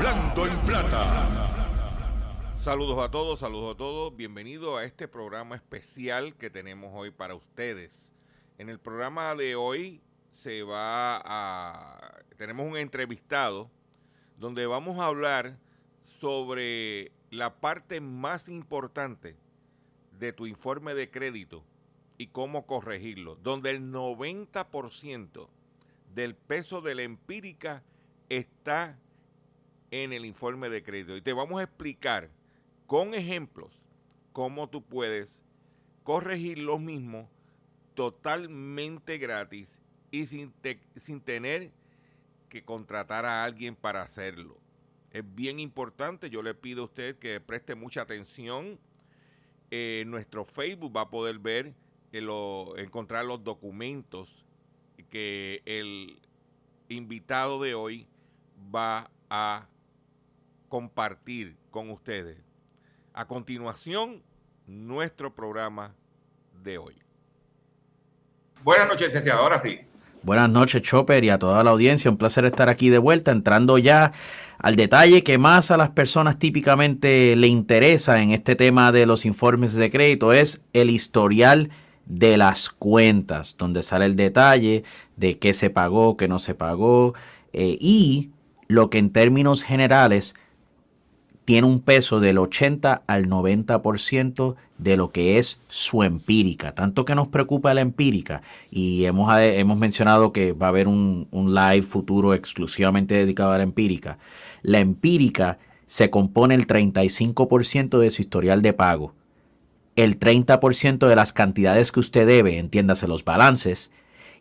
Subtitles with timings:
[0.00, 1.28] hablando en plata.
[2.58, 4.16] Saludos a todos, saludos a todos.
[4.16, 8.10] Bienvenido a este programa especial que tenemos hoy para ustedes.
[8.56, 10.00] En el programa de hoy
[10.30, 13.70] se va a tenemos un entrevistado
[14.38, 15.58] donde vamos a hablar
[16.02, 19.36] sobre la parte más importante
[20.18, 21.62] de tu informe de crédito
[22.16, 25.48] y cómo corregirlo, donde el 90%
[26.14, 27.82] del peso de la empírica
[28.30, 28.98] está
[29.90, 31.16] en el informe de crédito.
[31.16, 32.30] Y te vamos a explicar
[32.86, 33.80] con ejemplos
[34.32, 35.42] cómo tú puedes
[36.02, 37.28] corregir lo mismo
[37.94, 40.52] totalmente gratis y sin,
[40.96, 41.72] sin tener
[42.48, 44.58] que contratar a alguien para hacerlo.
[45.12, 48.78] Es bien importante, yo le pido a usted que preste mucha atención
[49.72, 51.74] en eh, nuestro Facebook va a poder ver,
[52.12, 52.26] eh,
[52.76, 54.44] encontrar los documentos
[55.10, 56.20] que el
[56.88, 58.06] invitado de hoy
[58.74, 59.68] va a
[60.70, 62.38] compartir con ustedes.
[63.12, 64.22] A continuación,
[64.66, 65.94] nuestro programa
[66.62, 66.94] de hoy.
[68.62, 69.40] Buenas noches, licenciado.
[69.40, 69.80] Ahora sí.
[70.22, 72.10] Buenas noches, Chopper, y a toda la audiencia.
[72.10, 74.12] Un placer estar aquí de vuelta, entrando ya
[74.58, 79.26] al detalle que más a las personas típicamente le interesa en este tema de los
[79.26, 81.70] informes de crédito es el historial
[82.06, 84.84] de las cuentas, donde sale el detalle
[85.16, 87.14] de qué se pagó, qué no se pagó,
[87.52, 88.30] eh, y
[88.68, 90.34] lo que en términos generales
[91.44, 96.74] tiene un peso del 80 al 90% de lo que es su empírica.
[96.74, 100.88] Tanto que nos preocupa la empírica y hemos, eh, hemos mencionado que va a haber
[100.88, 104.18] un, un live futuro exclusivamente dedicado a la empírica.
[104.62, 109.12] La empírica se compone el 35% de su historial de pago,
[109.96, 113.90] el 30% de las cantidades que usted debe, entiéndase los balances,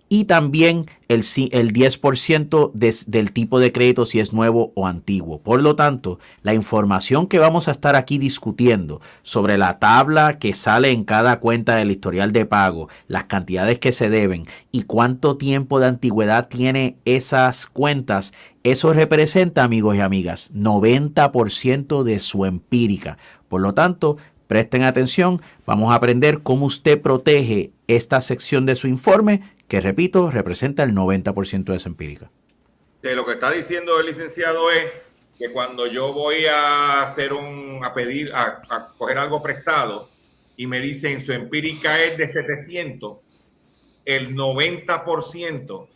[0.10, 2.72] y también el, el 10%
[3.06, 5.40] del tipo de crédito si es nuevo o antiguo.
[5.40, 10.54] Por lo tanto, la información que vamos a estar aquí discutiendo sobre la tabla que
[10.54, 15.38] sale en cada cuenta del historial de pago, las cantidades que se deben y cuánto
[15.38, 18.34] tiempo de antigüedad tiene esas cuentas,
[18.64, 23.18] eso representa, amigos y amigas, 90% de su empírica.
[23.48, 28.88] Por lo tanto, presten atención, vamos a aprender cómo usted protege esta sección de su
[28.88, 32.32] informe que repito, representa el 90% de esa empírica.
[33.02, 34.92] De lo que está diciendo el licenciado es
[35.38, 40.10] que cuando yo voy a hacer un, a pedir, a, a coger algo prestado
[40.58, 43.20] y me dicen su empírica es de 700,
[44.06, 45.88] el 90%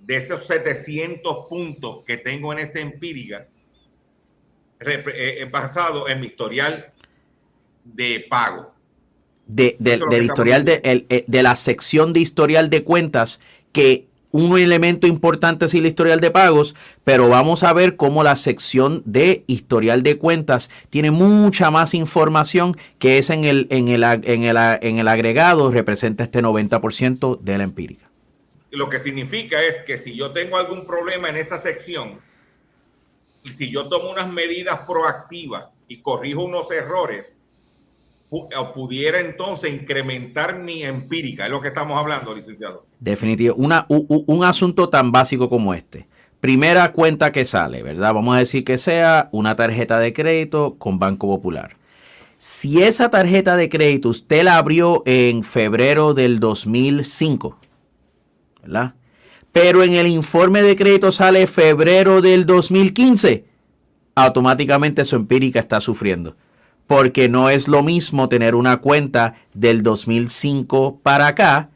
[0.00, 3.46] de esos 700 puntos que tengo en esa empírica
[4.80, 6.92] eh, es basado en mi historial
[7.84, 8.74] de pago
[9.54, 13.40] de, del historial de, eh, de la sección de historial de cuentas
[13.72, 18.36] que un elemento importante es el historial de pagos, pero vamos a ver cómo la
[18.36, 24.04] sección de historial de cuentas tiene mucha más información que es en el, en el,
[24.04, 28.08] en el, en el agregado, representa este 90% de la empírica.
[28.70, 32.20] Lo que significa es que si yo tengo algún problema en esa sección,
[33.42, 37.39] y si yo tomo unas medidas proactivas y corrijo unos errores,
[38.30, 42.86] pudiera entonces incrementar mi empírica, es lo que estamos hablando, licenciado.
[43.00, 46.06] Definitivo, Una, un, asunto tan básico como este.
[46.40, 48.14] Primera cuenta que sale, ¿verdad?
[48.14, 51.76] Vamos a decir que sea una tarjeta de crédito con Banco Popular.
[52.38, 57.58] Si esa tarjeta de crédito usted la abrió en febrero del 2005,
[58.62, 58.94] ¿verdad?
[59.52, 63.44] Pero en el informe de crédito sale febrero del 2015,
[64.14, 66.36] automáticamente su empírica está sufriendo
[66.90, 71.68] porque no es lo mismo tener una cuenta del 2005 para acá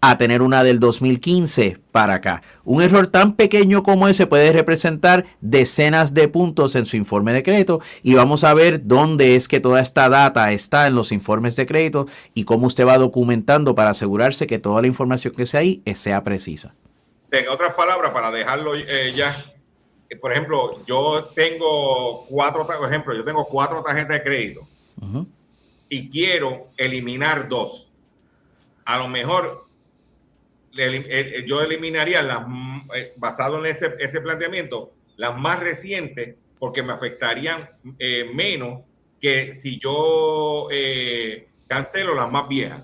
[0.00, 2.42] a tener una del 2015 para acá.
[2.64, 7.44] Un error tan pequeño como ese puede representar decenas de puntos en su informe de
[7.44, 11.54] crédito y vamos a ver dónde es que toda esta data está en los informes
[11.54, 15.60] de crédito y cómo usted va documentando para asegurarse que toda la información que sea
[15.60, 16.74] ahí sea precisa.
[17.30, 19.44] En otras palabras, para dejarlo eh, ya
[20.20, 24.68] por ejemplo, yo tengo cuatro, por ejemplo, yo tengo cuatro tarjetas de crédito
[25.88, 27.92] y quiero eliminar dos.
[28.84, 29.66] A lo mejor
[30.76, 32.46] eh, eh, yo eliminaría las,
[32.94, 37.68] eh, basado en ese, ese planteamiento, las más recientes porque me afectarían
[37.98, 38.80] eh, menos
[39.20, 42.82] que si yo eh, cancelo las más viejas.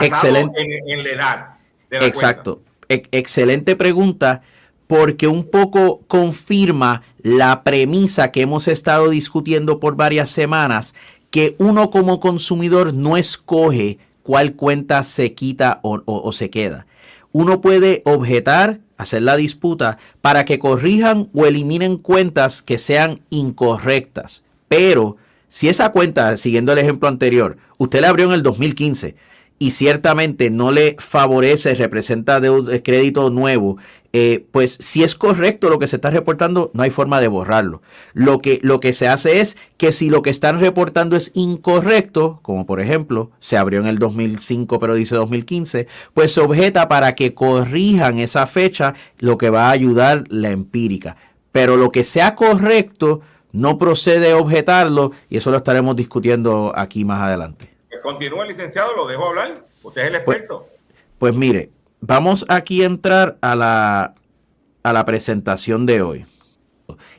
[0.00, 0.62] Excelente.
[0.86, 1.46] En, la edad.
[1.90, 2.62] Exacto.
[2.88, 4.42] excelente pregunta
[4.90, 10.96] porque un poco confirma la premisa que hemos estado discutiendo por varias semanas,
[11.30, 16.88] que uno como consumidor no escoge cuál cuenta se quita o, se queda.
[17.30, 24.42] Uno puede objetar, hacer la disputa para que corrijan o eliminen cuentas que sean incorrectas.
[24.66, 29.14] Pero si esa cuenta, siguiendo el ejemplo anterior, usted la abrió en el 2015
[29.62, 33.76] y ciertamente no le favorece, representa de crédito nuevo,
[34.14, 37.82] eh, pues si es correcto lo que se está reportando, no hay forma de borrarlo.
[38.14, 42.40] Lo que, lo que se hace es que si lo que están reportando es incorrecto,
[42.40, 47.14] como por ejemplo se abrió en el 2005 pero dice 2015, pues se objeta para
[47.14, 51.18] que corrijan esa fecha, lo que va a ayudar la empírica.
[51.52, 53.20] Pero lo que sea correcto,
[53.52, 57.69] no procede a objetarlo y eso lo estaremos discutiendo aquí más adelante.
[58.02, 59.64] Continúa, licenciado, lo dejo hablar.
[59.82, 60.68] Usted es el pues, experto.
[61.18, 61.70] Pues, mire,
[62.00, 64.14] vamos aquí a entrar a la,
[64.82, 66.26] a la presentación de hoy.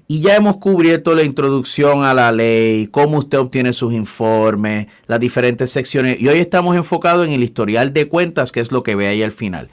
[0.07, 5.19] Y ya hemos cubierto la introducción a la ley, cómo usted obtiene sus informes, las
[5.19, 6.19] diferentes secciones.
[6.19, 9.23] Y hoy estamos enfocados en el historial de cuentas, que es lo que ve ahí
[9.23, 9.69] al final.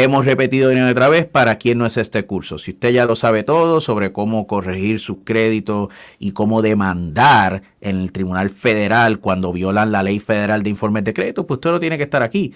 [0.00, 2.56] Hemos repetido una y otra vez para quien no es este curso.
[2.56, 5.88] Si usted ya lo sabe todo sobre cómo corregir sus créditos
[6.20, 11.14] y cómo demandar en el Tribunal Federal cuando violan la ley federal de informes de
[11.14, 12.54] crédito, pues usted no tiene que estar aquí.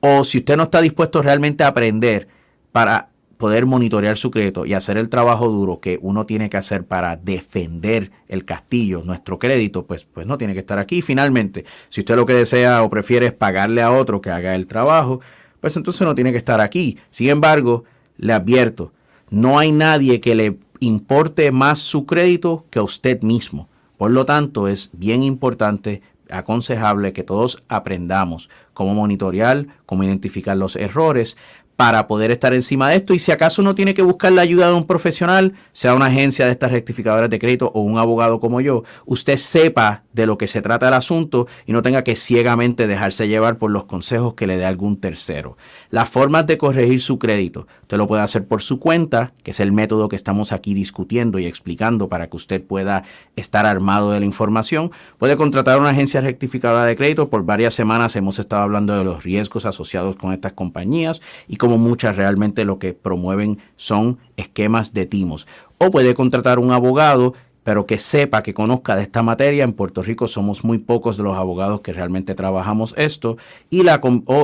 [0.00, 2.26] O si usted no está dispuesto realmente a aprender
[2.72, 6.86] para poder monitorear su crédito y hacer el trabajo duro que uno tiene que hacer
[6.86, 11.02] para defender el castillo, nuestro crédito, pues, pues no tiene que estar aquí.
[11.02, 14.66] Finalmente, si usted lo que desea o prefiere es pagarle a otro que haga el
[14.66, 15.20] trabajo,
[15.60, 16.98] pues entonces no tiene que estar aquí.
[17.10, 17.84] Sin embargo,
[18.16, 18.92] le advierto,
[19.30, 23.68] no hay nadie que le importe más su crédito que a usted mismo.
[23.96, 30.76] Por lo tanto, es bien importante, aconsejable que todos aprendamos cómo monitorear, cómo identificar los
[30.76, 31.36] errores
[31.78, 33.14] para poder estar encima de esto.
[33.14, 36.44] Y si acaso no tiene que buscar la ayuda de un profesional, sea una agencia
[36.44, 40.48] de estas rectificadoras de crédito o un abogado como yo, usted sepa de lo que
[40.48, 44.48] se trata el asunto y no tenga que ciegamente dejarse llevar por los consejos que
[44.48, 45.56] le dé algún tercero.
[45.90, 49.60] Las formas de corregir su crédito, usted lo puede hacer por su cuenta, que es
[49.60, 53.04] el método que estamos aquí discutiendo y explicando para que usted pueda
[53.36, 54.90] estar armado de la información.
[55.16, 57.30] Puede contratar una agencia rectificadora de crédito.
[57.30, 61.76] Por varias semanas hemos estado hablando de los riesgos asociados con estas compañías y como
[61.76, 65.46] muchas realmente lo que promueven son esquemas de timos.
[65.76, 69.62] O puede contratar un abogado pero que sepa, que conozca de esta materia.
[69.62, 73.36] En Puerto Rico somos muy pocos de los abogados que realmente trabajamos esto.
[73.68, 74.00] Y la,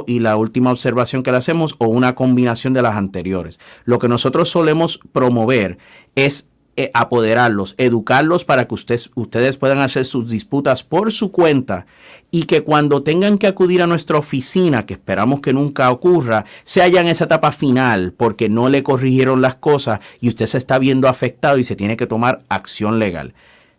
[0.06, 3.58] y la última observación que le hacemos, o una combinación de las anteriores.
[3.86, 5.78] Lo que nosotros solemos promover
[6.14, 11.86] es eh, apoderarlos, educarlos para que ustedes, ustedes puedan hacer sus disputas por su cuenta
[12.30, 16.82] y que cuando tengan que acudir a nuestra oficina, que esperamos que nunca ocurra, se
[16.82, 20.78] haya en esa etapa final porque no le corrigieron las cosas y usted se está
[20.80, 23.34] viendo afectado y se tiene que tomar acción legal.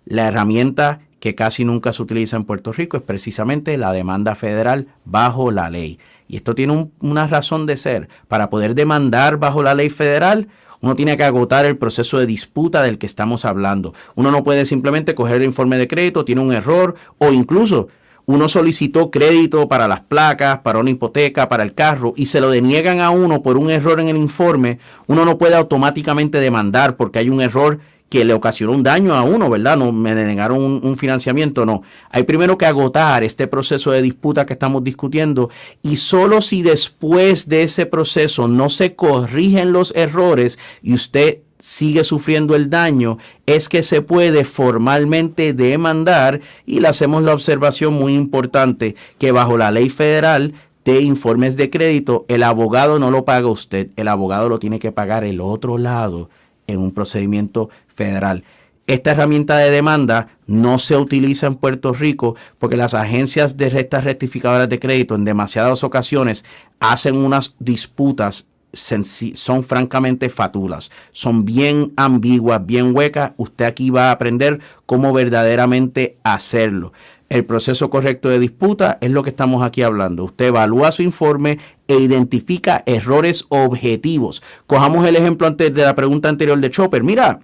[0.05, 4.87] La herramienta que casi nunca se utiliza en Puerto Rico es precisamente la demanda federal
[5.03, 5.99] bajo la ley.
[6.27, 8.09] Y esto tiene una razón de ser.
[8.27, 10.47] Para poder demandar bajo la ley federal,
[10.85, 13.95] uno tiene que agotar el proceso de disputa del que estamos hablando.
[14.13, 17.87] Uno no puede simplemente coger el informe de crédito, tiene un error o incluso
[18.27, 22.51] uno solicitó crédito para las placas, para una hipoteca, para el carro y se lo
[22.51, 27.17] deniegan a uno por un error en el informe, uno no puede automáticamente demandar porque
[27.17, 29.77] hay un error que le ocasionó un daño a uno, ¿verdad?
[29.77, 31.81] No me denegaron un, financiamiento, no.
[32.09, 35.49] Hay primero que agotar este proceso de disputa que estamos discutiendo
[35.81, 42.03] y solo si después de ese proceso no se corrigen los errores y usted sigue
[42.03, 48.13] sufriendo el daño, es que se puede formalmente demandar y le hacemos la observación muy
[48.13, 53.47] importante que bajo la ley federal de informes de crédito, el abogado no lo paga
[53.47, 56.29] usted, el abogado lo tiene que pagar el otro lado
[56.67, 58.43] en un procedimiento federal.
[58.87, 64.03] Esta herramienta de demanda no se utiliza en Puerto Rico porque las agencias de restas
[64.03, 66.45] rectificadoras de crédito en demasiadas ocasiones
[66.79, 73.31] hacen unas disputas son francamente fatulas, son bien ambiguas, bien huecas.
[73.37, 76.91] Usted aquí va a aprender cómo verdaderamente hacerlo.
[77.29, 80.25] El proceso correcto de disputa es lo que estamos aquí hablando.
[80.25, 84.43] Usted evalúa su informe e identifica errores objetivos.
[84.67, 87.03] Cojamos el ejemplo de la pregunta anterior de Chopper.
[87.03, 87.39] Mira,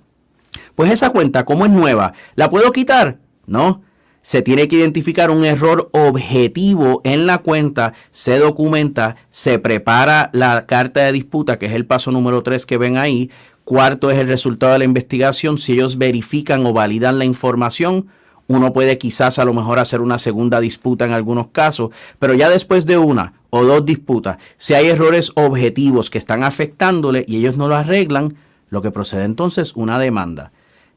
[0.76, 3.20] pues esa cuenta, como es nueva, ¿la puedo quitar?
[3.48, 3.82] No.
[4.24, 10.68] Se tiene que identificar un error objetivo en la cuenta, se documenta, se prepara la
[10.68, 13.32] carta de disputa, que es el paso número 3 que ven ahí,
[13.64, 15.58] Cuarto es el resultado de la investigación.
[15.58, 18.08] Si ellos verifican o validan la información,
[18.52, 21.90] uno puede quizás a lo mejor hacer una segunda disputa en algunos casos,
[22.20, 27.26] pero ya después de una o dos disputas, si hay errores objetivos que están afectándole
[27.28, 28.36] y ellos no lo arreglan,
[28.70, 30.52] lo que procede entonces una demanda.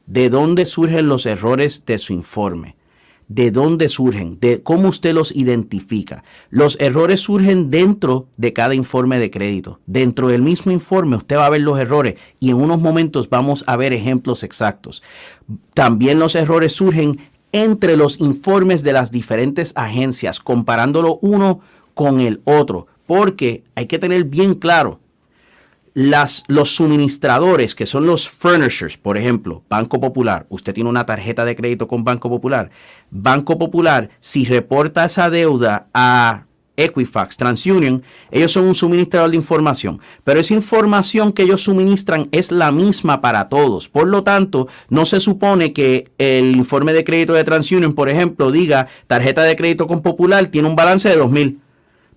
[0.07, 2.75] ¿De dónde surgen los errores de su informe?
[3.27, 4.39] ¿De dónde surgen?
[4.39, 6.23] ¿De cómo usted los identifica?
[6.51, 9.79] Los errores surgen dentro de cada informe de crédito.
[9.87, 13.63] Dentro del mismo informe usted va a ver los errores y en unos momentos vamos
[13.65, 15.01] a ver ejemplos exactos.
[15.73, 17.19] También los errores surgen
[17.51, 21.61] entre los informes de las diferentes agencias, comparándolo uno
[21.93, 24.99] con el otro, porque hay que tener bien claro,
[25.93, 31.45] las, los suministradores, que son los furnishers, por ejemplo, Banco Popular, usted tiene una tarjeta
[31.45, 32.69] de crédito con Banco Popular,
[33.09, 36.43] Banco Popular, si reporta esa deuda a
[36.77, 42.51] Equifax, TransUnion, ellos son un suministrador de información, pero esa información que ellos suministran es
[42.51, 43.89] la misma para todos.
[43.89, 48.51] Por lo tanto, no se supone que el informe de crédito de TransUnion, por ejemplo,
[48.51, 51.59] diga tarjeta de crédito con Popular tiene un balance de 2000,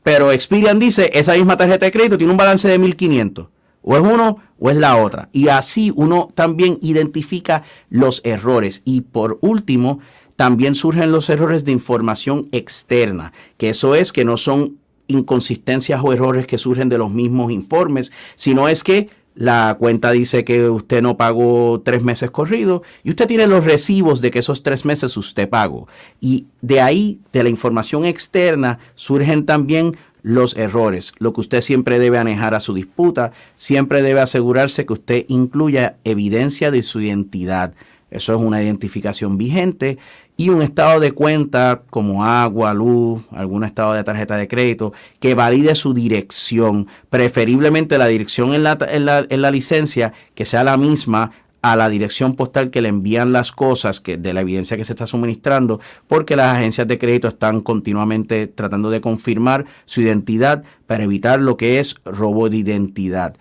[0.02, 3.46] pero Experian dice esa misma tarjeta de crédito tiene un balance de 1500.
[3.82, 5.28] O es uno o es la otra.
[5.32, 8.82] Y así uno también identifica los errores.
[8.84, 10.00] Y por último,
[10.38, 14.78] también surgen los errores de información externa, que eso es que no son
[15.08, 20.44] inconsistencias o errores que surgen de los mismos informes, sino es que la cuenta dice
[20.44, 24.62] que usted no pagó tres meses corridos y usted tiene los recibos de que esos
[24.62, 25.88] tres meses usted pagó.
[26.20, 31.14] Y de ahí, de la información externa, surgen también los errores.
[31.18, 35.96] Lo que usted siempre debe manejar a su disputa, siempre debe asegurarse que usted incluya
[36.04, 37.74] evidencia de su identidad.
[38.10, 39.98] Eso es una identificación vigente
[40.40, 45.34] y un estado de cuenta como agua, luz, algún estado de tarjeta de crédito que
[45.34, 51.32] valide su dirección, preferiblemente la dirección en la, en la, licencia que sea la misma
[51.60, 54.92] a la dirección postal que le envían las cosas que de la evidencia que se
[54.92, 61.02] está suministrando, porque las agencias de crédito están continuamente tratando de confirmar su identidad para
[61.02, 63.36] evitar lo que es robo de identidad.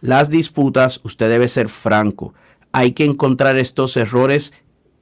[0.00, 2.34] Las disputas, usted debe ser franco.
[2.72, 4.52] Hay que encontrar estos errores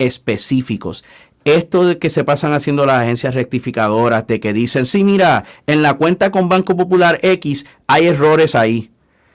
[0.01, 1.05] específicos
[1.45, 5.83] esto de que se pasan haciendo las agencias rectificadoras, de que dicen, sí, mira, en
[5.83, 8.91] la cuenta con Banco Popular X hay errores ahí.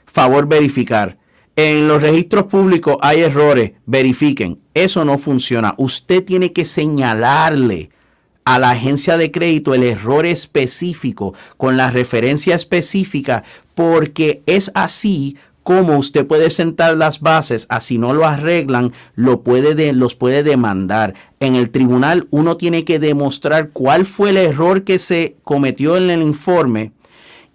[0.05, 1.17] Favor verificar.
[1.55, 4.59] En los registros públicos hay errores, verifiquen.
[4.73, 5.73] Eso no funciona.
[5.77, 7.89] Usted tiene que señalarle
[8.43, 13.43] a la agencia de crédito el error específico con la referencia específica,
[13.73, 19.93] porque es así como usted puede sentar las bases, así no lo arreglan, lo puede
[19.93, 21.15] los puede demandar.
[21.39, 26.11] En el tribunal uno tiene que demostrar cuál fue el error que se cometió en
[26.11, 26.91] el informe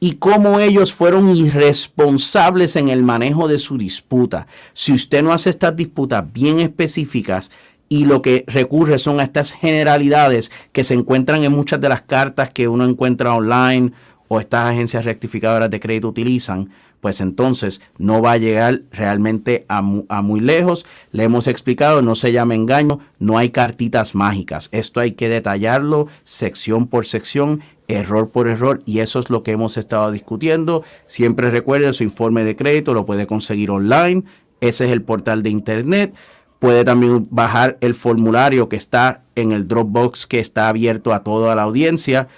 [0.00, 4.48] y cómo ellos fueron irresponsables en el manejo de su disputa.
[4.72, 7.52] Si usted no hace estas disputas bien específicas,
[7.92, 12.02] y lo que recurre son a estas generalidades que se encuentran en muchas de las
[12.02, 13.92] cartas que uno encuentra online
[14.32, 16.70] o estas agencias rectificadoras de crédito utilizan,
[17.00, 20.86] pues entonces no va a llegar realmente a, muy lejos.
[21.10, 24.68] Le hemos explicado, no se llama engaño, no hay cartitas mágicas.
[24.70, 29.50] Esto hay que detallarlo sección por sección, error por error, y eso es lo que
[29.50, 30.84] hemos estado discutiendo.
[31.08, 34.22] Siempre recuerde su informe de crédito, lo puede conseguir online.
[34.60, 36.14] Ese es el portal de internet.
[36.60, 41.56] Puede también bajar el formulario que está en el Dropbox que está abierto a toda
[41.56, 42.28] la audiencia.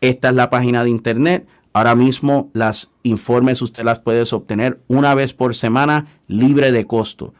[0.00, 5.14] Esta es la página de internet Ahora mismo las informes usted las puede obtener una
[5.14, 7.32] vez por semana libre de costo.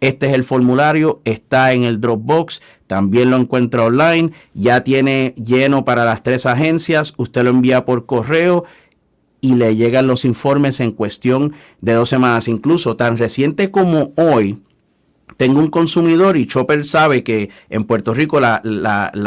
[0.00, 5.84] Este es el formulario, está en el Dropbox, también lo encuentra online, ya tiene lleno
[5.84, 8.64] para las tres agencias, usted lo envía por correo
[9.40, 14.58] y le llegan los informes en cuestión de dos semanas, incluso tan reciente como hoy
[15.36, 18.60] tengo un consumidor y Chopper sabe que en Puerto Rico la,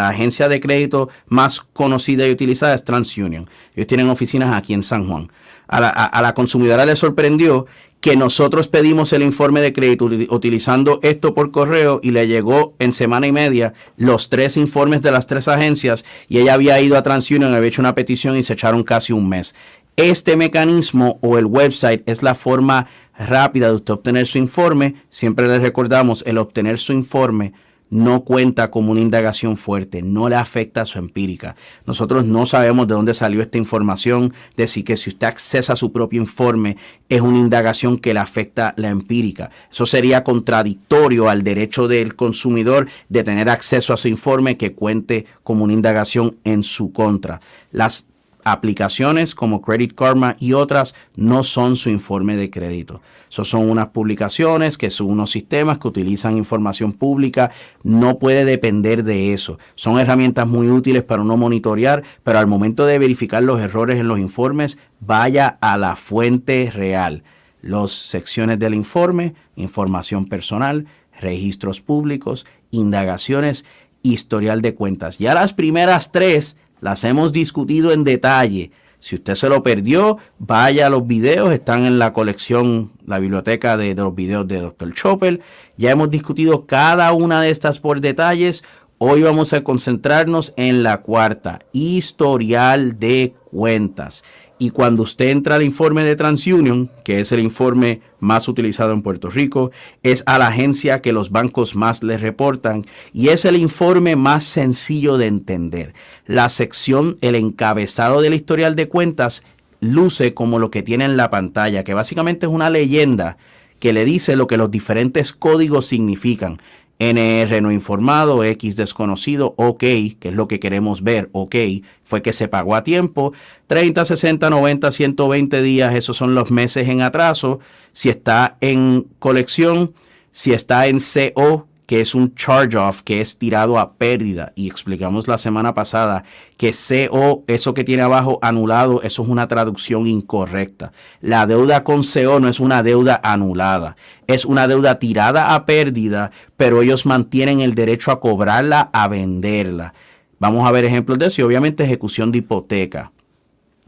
[0.09, 3.49] agencia de crédito más conocida y utilizada es TransUnion.
[3.75, 5.31] Ellos tienen oficinas aquí en San Juan.
[5.67, 7.67] A la, a la consumidora le sorprendió
[8.01, 12.93] que nosotros pedimos el informe de crédito utilizando esto por correo y le llegó en
[12.93, 17.03] semana y media los tres informes de las tres agencias y ella había ido a
[17.03, 19.53] TransUnion, había hecho una petición y se echaron casi un mes.
[19.97, 22.87] Este mecanismo o el website es la forma
[23.19, 24.95] rápida de usted obtener su informe.
[25.09, 27.53] Siempre le recordamos, el obtener su informe
[27.89, 31.55] no cuenta como una indagación fuerte, no le afecta a su empírica.
[31.85, 35.91] Nosotros no sabemos de dónde salió esta información, de si que si usted accesa su
[35.91, 36.77] propio informe
[37.09, 39.49] es una indagación que le afecta la empírica.
[39.71, 45.25] Eso sería contradictorio al derecho del consumidor de tener acceso a su informe que cuente
[45.43, 47.41] como una indagación en su contra.
[47.71, 48.08] Las
[48.51, 53.01] aplicaciones como Credit Karma y otras no son su informe de crédito.
[53.29, 57.51] Son unas publicaciones que son unos sistemas que utilizan información pública.
[57.83, 59.59] No puede depender de eso.
[59.75, 64.07] Son herramientas muy útiles para uno monitorear, pero al momento de verificar los errores en
[64.07, 67.23] los informes, vaya a la fuente real.
[67.61, 70.87] Las secciones del informe, información personal,
[71.19, 73.65] registros públicos, indagaciones,
[74.01, 75.17] historial de cuentas.
[75.17, 78.71] Ya las primeras tres las hemos discutido en detalle.
[78.99, 83.77] Si usted se lo perdió, vaya a los videos, están en la colección, la biblioteca
[83.77, 84.93] de, los videos de Dr.
[84.93, 85.39] Chopper.
[85.77, 88.63] Ya hemos discutido cada una de estas por detalles.
[88.97, 94.25] Hoy vamos a concentrarnos en la cuarta, historial de cuentas.
[94.61, 99.01] Y cuando usted entra al informe de TransUnion, que es el informe más utilizado en
[99.01, 99.71] Puerto Rico,
[100.03, 104.43] es a la agencia que los bancos más le reportan y es el informe más
[104.43, 105.93] sencillo de entender.
[106.27, 109.43] La sección, el encabezado del historial de cuentas,
[109.79, 113.37] luce como lo que tiene en la pantalla, que básicamente es una leyenda
[113.79, 116.61] que le dice lo que los diferentes códigos significan.
[116.99, 121.55] NR no informado, X desconocido, OK, que es lo que queremos ver, OK,
[122.03, 123.31] fue que se pagó a tiempo.
[123.67, 127.59] 30, 60, 90, 120 días, esos son los meses en atraso.
[127.93, 129.93] Si está en colección,
[130.31, 134.53] si está en CO, que es un charge-off, que es tirado a pérdida.
[134.55, 136.23] Y explicamos la semana pasada
[136.55, 140.91] que CO, eso que tiene abajo anulado, eso es una traducción incorrecta.
[141.19, 143.95] La deuda con CO no es una deuda anulada,
[144.27, 149.95] es una deuda tirada a pérdida, pero ellos mantienen el derecho a cobrarla, a venderla.
[150.37, 153.11] Vamos a ver ejemplos de eso y obviamente ejecución de hipoteca.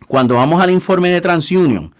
[0.08, 1.93] Cuando vamos al informe de TransUnion,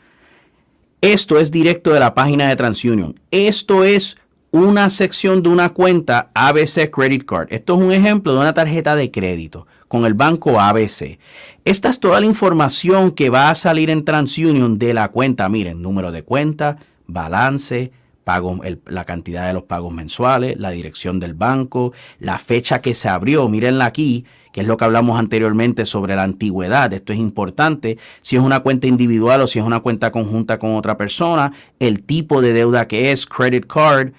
[1.00, 3.20] esto es directo de la página de TransUnion.
[3.29, 4.17] Esto es
[4.51, 7.48] una sección de una cuenta ABC Credit Card.
[7.51, 11.20] Esto es un ejemplo de una tarjeta de crédito con el banco ABC.
[11.63, 15.48] Esta es toda la información que va a salir en TransUnion de la cuenta.
[15.48, 16.77] Miren, número de cuenta,
[17.08, 17.93] balance,
[18.25, 23.08] pago, la cantidad de los pagos mensuales, la dirección del banco, la fecha que se
[23.08, 23.48] abrió.
[23.48, 26.92] Mírenla aquí, que es lo que hablamos anteriormente sobre la antigüedad.
[26.92, 27.98] Esto es importante.
[28.22, 32.03] Si es una cuenta individual o si es una cuenta conjunta con otra persona, el
[32.03, 34.11] tipo de deuda que es, credit card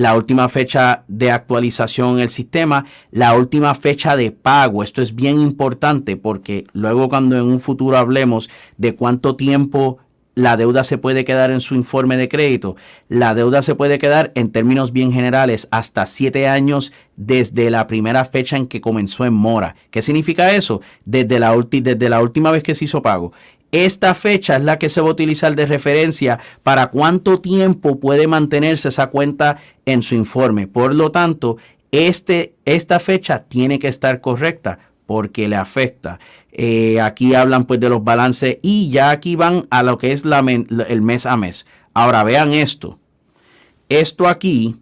[0.00, 4.82] la última fecha de actualización en el sistema, la última fecha de pago.
[4.82, 9.98] Esto es bien importante porque luego cuando en un futuro hablemos de cuánto tiempo
[10.34, 12.76] la deuda se puede quedar en su informe de crédito,
[13.08, 18.24] la deuda se puede quedar en términos bien generales hasta siete años desde la primera
[18.24, 19.76] fecha en que comenzó en mora.
[19.90, 20.80] ¿Qué significa eso?
[21.04, 23.32] Desde la, desde la última vez que se hizo pago.
[23.72, 28.26] Esta fecha es la que se va a utilizar de referencia para cuánto tiempo puede
[28.26, 30.66] mantenerse esa cuenta en su informe.
[30.66, 31.56] Por lo tanto,
[31.92, 36.18] este, esta fecha tiene que estar correcta porque le afecta.
[36.52, 40.24] Eh, aquí hablan pues de los balances y ya aquí van a lo que es
[40.24, 41.66] el mes a mes.
[41.94, 42.98] Ahora vean esto.
[43.88, 44.76] Esto aquí,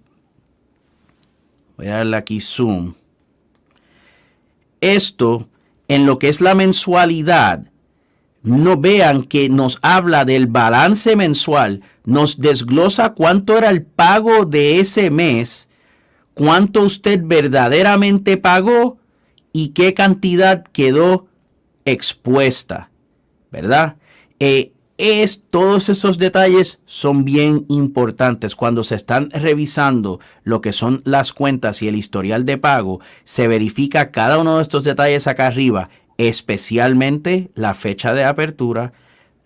[1.76, 2.94] voy a darle aquí zoom.
[4.80, 5.48] Esto
[5.88, 7.64] en lo que es la mensualidad
[8.42, 14.80] no vean que nos habla del balance mensual, nos desglosa cuánto era el pago de
[14.80, 15.68] ese mes,
[16.34, 18.98] cuánto usted verdaderamente pagó
[19.52, 21.26] y qué cantidad quedó
[21.84, 22.90] expuesta,
[23.50, 23.96] ¿verdad?
[24.38, 28.56] Eh, es, todos esos detalles son bien importantes.
[28.56, 33.46] Cuando se están revisando lo que son las cuentas y el historial de pago, se
[33.46, 38.92] verifica cada uno de estos detalles acá arriba especialmente la fecha de apertura,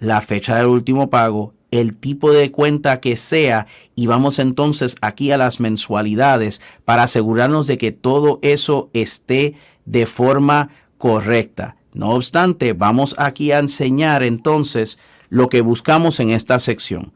[0.00, 5.32] la fecha del último pago, el tipo de cuenta que sea y vamos entonces aquí
[5.32, 9.54] a las mensualidades para asegurarnos de que todo eso esté
[9.84, 11.76] de forma correcta.
[11.94, 17.12] No obstante, vamos aquí a enseñar entonces lo que buscamos en esta sección,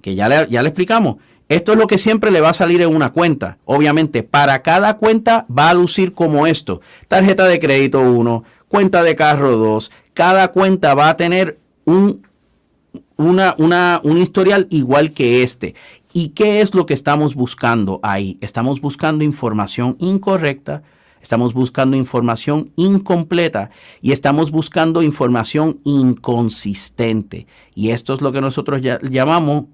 [0.00, 1.16] que ya le, ya le explicamos.
[1.48, 3.58] Esto es lo que siempre le va a salir en una cuenta.
[3.64, 6.80] Obviamente, para cada cuenta va a lucir como esto.
[7.06, 9.90] Tarjeta de crédito 1, cuenta de carro 2.
[10.14, 12.26] Cada cuenta va a tener un,
[13.16, 15.74] una, una, un historial igual que este.
[16.12, 18.38] ¿Y qué es lo que estamos buscando ahí?
[18.40, 20.82] Estamos buscando información incorrecta,
[21.20, 27.46] estamos buscando información incompleta y estamos buscando información inconsistente.
[27.74, 29.64] Y esto es lo que nosotros llamamos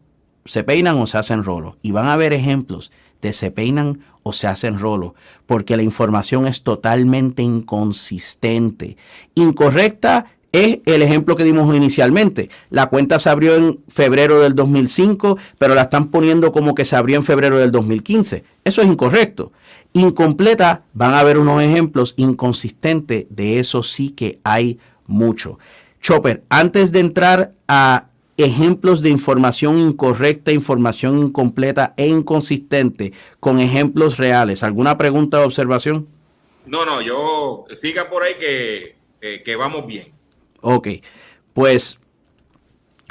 [0.44, 1.76] se peinan o se hacen rolo.
[1.82, 2.90] Y van a ver ejemplos
[3.30, 5.14] se peinan o se hacen rolo,
[5.46, 8.96] porque la información es totalmente inconsistente.
[9.34, 12.50] Incorrecta es el ejemplo que dimos inicialmente.
[12.70, 16.96] La cuenta se abrió en febrero del 2005, pero la están poniendo como que se
[16.96, 18.44] abrió en febrero del 2015.
[18.64, 19.52] Eso es incorrecto.
[19.94, 25.58] Incompleta, van a ver unos ejemplos inconsistentes, de eso sí que hay mucho.
[26.00, 28.06] Chopper, antes de entrar a
[28.44, 36.06] ejemplos de información incorrecta, información incompleta e inconsistente con ejemplos reales, ¿alguna pregunta o observación?
[36.66, 40.12] No, no, yo siga por ahí que, que vamos bien.
[40.60, 40.88] Ok,
[41.52, 41.98] pues,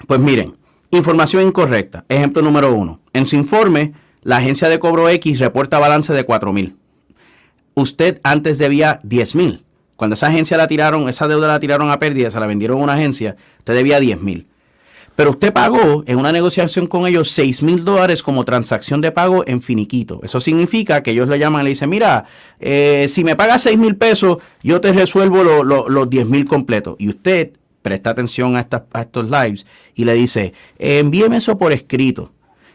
[0.08, 0.56] pues miren,
[0.91, 2.06] información incorrecta.
[2.08, 3.02] Ejemplo número uno.
[3.13, 6.78] En su informe, la agencia de cobro X reporta balance de 4 mil.
[7.74, 9.65] Usted antes debía 10 mil.
[9.96, 12.84] Cuando esa agencia la tiraron, esa deuda la tiraron a pérdida, se la vendieron a
[12.84, 14.48] una agencia, usted debía 10 mil.
[15.15, 19.43] Pero usted pagó en una negociación con ellos 6 mil dólares como transacción de pago
[19.45, 20.19] en finiquito.
[20.24, 22.26] Eso significa que ellos le llaman y le dicen, mira,
[22.60, 26.95] eh, si me pagas 6 mil pesos, yo te resuelvo los 10 mil completos.
[26.97, 32.32] Y usted presta atención a, a estos lives y le dice, envíeme eso por escrito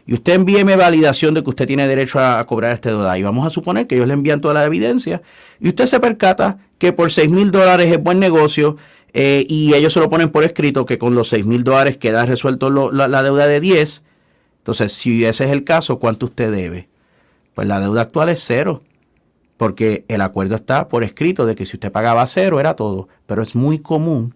[0.07, 3.17] y usted envíeme validación de que usted tiene derecho a, cobrar este deuda.
[3.19, 5.21] Y vamos a suponer que ellos le envían toda la evidencia
[5.59, 8.77] y usted se percata que por 6 mil dólares es buen negocio
[9.19, 12.27] eh, y ellos se lo ponen por escrito que con los 6 mil dólares queda
[12.27, 14.03] resuelto la, deuda de 10.
[14.59, 16.87] Entonces, si ese es el caso, ¿cuánto usted debe?
[17.55, 18.83] Pues la deuda actual es cero,
[19.57, 23.41] porque el acuerdo está por escrito de que si usted pagaba cero era todo, pero
[23.41, 24.35] es muy común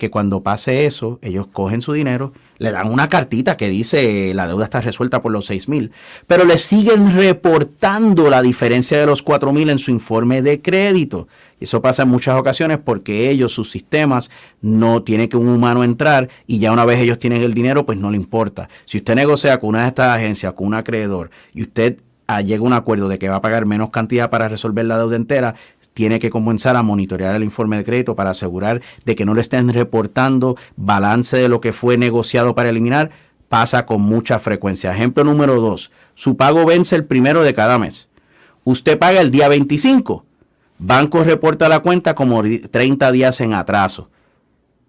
[0.00, 4.46] que cuando pase eso, ellos cogen su dinero, le dan una cartita que dice la
[4.46, 5.92] deuda está resuelta por los 6 mil,
[6.26, 11.28] pero le siguen reportando la diferencia de los 4 mil en su informe de crédito.
[11.60, 14.30] Eso pasa en muchas ocasiones porque ellos, sus sistemas,
[14.62, 17.98] no tiene que un humano entrar y ya una vez ellos tienen el dinero, pues
[17.98, 18.70] no le importa.
[18.86, 22.62] Si usted negocia con una de estas agencias, con un acreedor, y usted ah, llega
[22.62, 25.56] a un acuerdo de que va a pagar menos cantidad para resolver la deuda entera,
[26.00, 29.42] tiene que comenzar a monitorear el informe de crédito para asegurar de que no le
[29.42, 33.10] estén reportando balance de lo que fue negociado para eliminar.
[33.50, 34.94] Pasa con mucha frecuencia.
[34.94, 38.08] Ejemplo número dos, su pago vence el primero de cada mes.
[38.64, 40.24] Usted paga el día 25.
[40.78, 44.08] Banco reporta la cuenta como 30 días en atraso.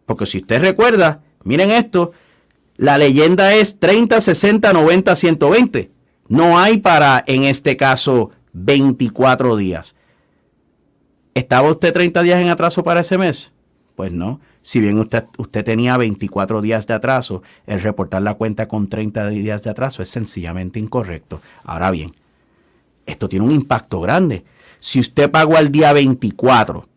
[0.06, 2.14] Porque si usted recuerda, miren esto,
[2.78, 5.92] la leyenda es 30, 60, 90, 120.
[6.30, 9.94] No hay para, en este caso, 24 días.
[11.34, 13.52] ¿Estaba usted 30 días en atraso para ese mes?
[13.96, 14.42] Pues no.
[14.64, 19.30] Si bien usted, usted tenía 24 días de atraso, el reportar la cuenta con 30
[19.30, 21.42] días de atraso es sencillamente incorrecto.
[21.64, 22.12] Ahora bien,
[23.06, 24.44] esto tiene un impacto grande.
[24.80, 26.88] Si usted pagó al día 24,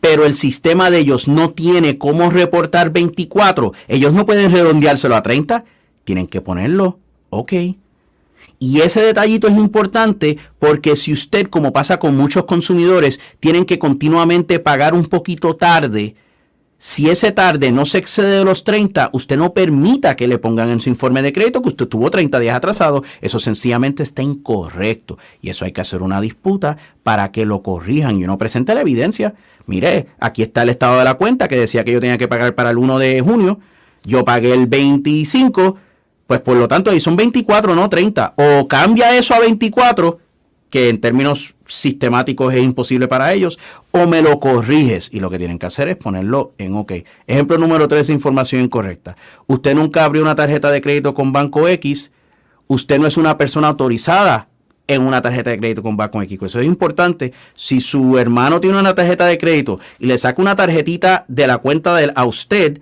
[0.00, 5.22] pero el sistema de ellos no tiene cómo reportar 24, ellos no pueden redondeárselo a
[5.22, 5.64] 30,
[6.04, 6.98] tienen que ponerlo.
[7.30, 7.52] Ok,
[8.62, 13.78] y ese detallito es importante porque si usted, como pasa con muchos consumidores, tienen que
[13.78, 16.14] continuamente pagar un poquito tarde,
[16.76, 20.68] si ese tarde no se excede de los 30, usted no permita que le pongan
[20.68, 23.02] en su informe de crédito que usted tuvo 30 días atrasado.
[23.22, 25.18] Eso sencillamente está incorrecto.
[25.40, 28.82] Y eso hay que hacer una disputa para que lo corrijan y uno presente la
[28.82, 29.34] evidencia.
[29.66, 32.54] Mire, aquí está el estado de la cuenta que decía que yo tenía que pagar
[32.54, 33.58] para el 1 de junio.
[34.04, 35.76] Yo pagué el 25
[36.30, 38.34] pues por lo tanto ahí son 24, no 30.
[38.36, 40.20] O cambia eso a 24,
[40.70, 43.58] que en términos sistemáticos es imposible para ellos,
[43.90, 45.10] o me lo corriges.
[45.12, 46.92] Y lo que tienen que hacer es ponerlo en OK.
[47.26, 49.16] Ejemplo número 3, información incorrecta.
[49.48, 52.12] Usted nunca abrió una tarjeta de crédito con Banco X.
[52.68, 54.46] Usted no es una persona autorizada
[54.86, 56.38] en una tarjeta de crédito con Banco X.
[56.40, 57.32] Eso es importante.
[57.56, 61.58] Si su hermano tiene una tarjeta de crédito y le saca una tarjetita de la
[61.58, 62.80] cuenta de a usted,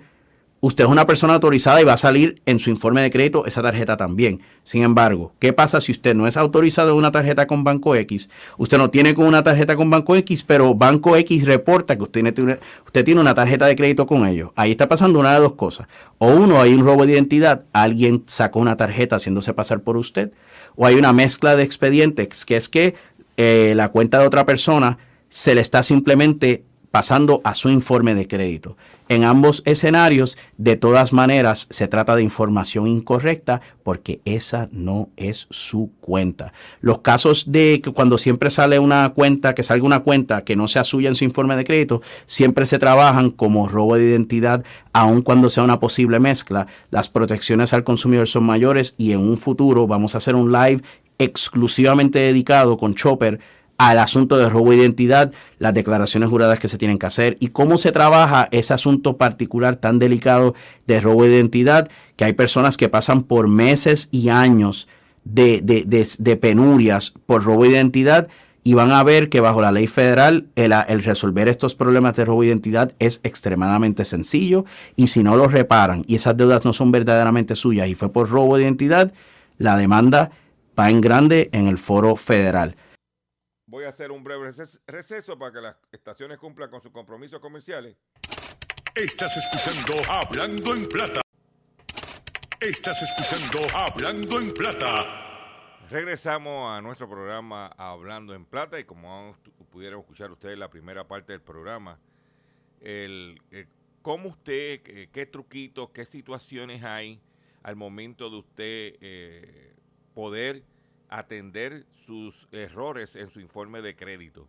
[0.61, 3.61] usted es una persona autorizada y va a salir en su informe de crédito esa
[3.61, 4.41] tarjeta también.
[4.63, 8.29] Sin embargo, ¿qué pasa si usted no es autorizado en una tarjeta con Banco X?
[8.57, 12.33] Usted no tiene con una tarjeta con Banco X, pero Banco X reporta que usted
[12.33, 14.51] tiene, usted tiene una tarjeta de crédito con ellos.
[14.55, 15.87] Ahí está pasando una de dos cosas.
[16.17, 20.31] O uno, hay un robo de identidad, alguien sacó una tarjeta haciéndose pasar por usted,
[20.75, 22.95] o hay una mezcla de expedientes, que es que
[23.37, 24.97] eh, la cuenta de otra persona
[25.29, 28.77] se le está simplemente pasando a su informe de crédito.
[29.07, 35.47] En ambos escenarios, de todas maneras, se trata de información incorrecta porque esa no es
[35.49, 36.53] su cuenta.
[36.79, 40.67] Los casos de que cuando siempre sale una cuenta, que salga una cuenta que no
[40.67, 45.23] sea suya en su informe de crédito, siempre se trabajan como robo de identidad, aun
[45.23, 46.67] cuando sea una posible mezcla.
[46.91, 50.83] Las protecciones al consumidor son mayores y en un futuro vamos a hacer un live
[51.17, 53.39] exclusivamente dedicado con Chopper
[53.79, 57.47] al asunto de robo de identidad, las declaraciones juradas que se tienen que hacer y
[57.47, 60.53] cómo se trabaja ese asunto particular tan delicado
[60.85, 61.87] de robo de identidad,
[62.17, 64.89] que hay personas que pasan por meses y años
[65.23, 68.27] de, de, penurias por robo de identidad
[68.65, 72.25] y van a ver que bajo la ley federal el, el, resolver estos problemas de
[72.25, 74.65] robo de identidad es extremadamente sencillo
[74.97, 78.29] y si no los reparan y esas deudas no son verdaderamente suyas y fue por
[78.29, 79.13] robo de identidad,
[79.57, 80.31] la demanda
[80.77, 82.75] va en grande en el foro federal
[83.69, 84.51] voy a hacer un breve
[84.87, 87.95] receso para que las estaciones cumplan con sus compromisos comerciales.
[88.95, 91.21] Estás escuchando Hablando en Plata.
[92.59, 95.05] Estás escuchando Hablando en Plata.
[95.89, 99.35] Regresamos a nuestro programa Hablando en Plata y como
[99.69, 101.99] pudieron escuchar ustedes la primera parte del programa,
[102.81, 103.39] el,
[104.01, 107.21] cómo usted, qué, truquitos, qué situaciones hay
[107.61, 109.75] al momento de usted eh,
[110.15, 110.63] poder
[111.09, 114.47] atender sus errores en su informe de crédito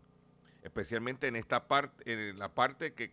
[0.62, 3.10] especialmente en esta parte, en la parte que,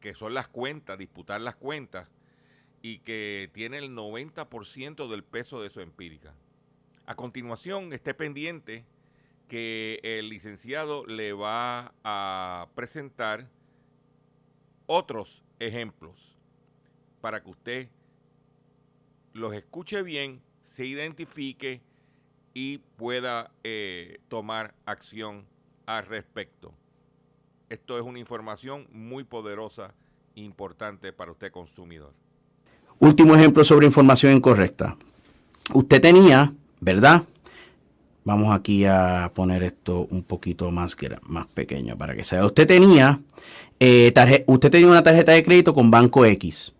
[0.00, 2.08] que, son las cuentas, disputar las cuentas,
[2.82, 6.34] y que tiene el 90% del peso de su empírica.
[7.06, 8.84] A continuación, esté pendiente
[9.48, 13.48] que el licenciado le va a presentar
[14.86, 16.36] otros ejemplos
[17.20, 17.88] para que usted
[19.32, 21.82] los escuche bien, se identifique
[22.54, 25.44] y pueda eh, tomar acción
[25.86, 26.72] al respecto.
[27.68, 29.94] Esto es una información muy poderosa
[30.36, 32.12] e importante para usted consumidor.
[32.98, 34.96] Último ejemplo sobre información incorrecta.
[35.72, 37.24] Usted tenía, ¿verdad?
[38.24, 42.44] Vamos aquí a poner esto un poquito más, más pequeño para que sea.
[42.44, 43.20] Usted tenía,
[43.80, 44.12] eh,
[44.46, 46.72] usted tenía una tarjeta de crédito con Banco X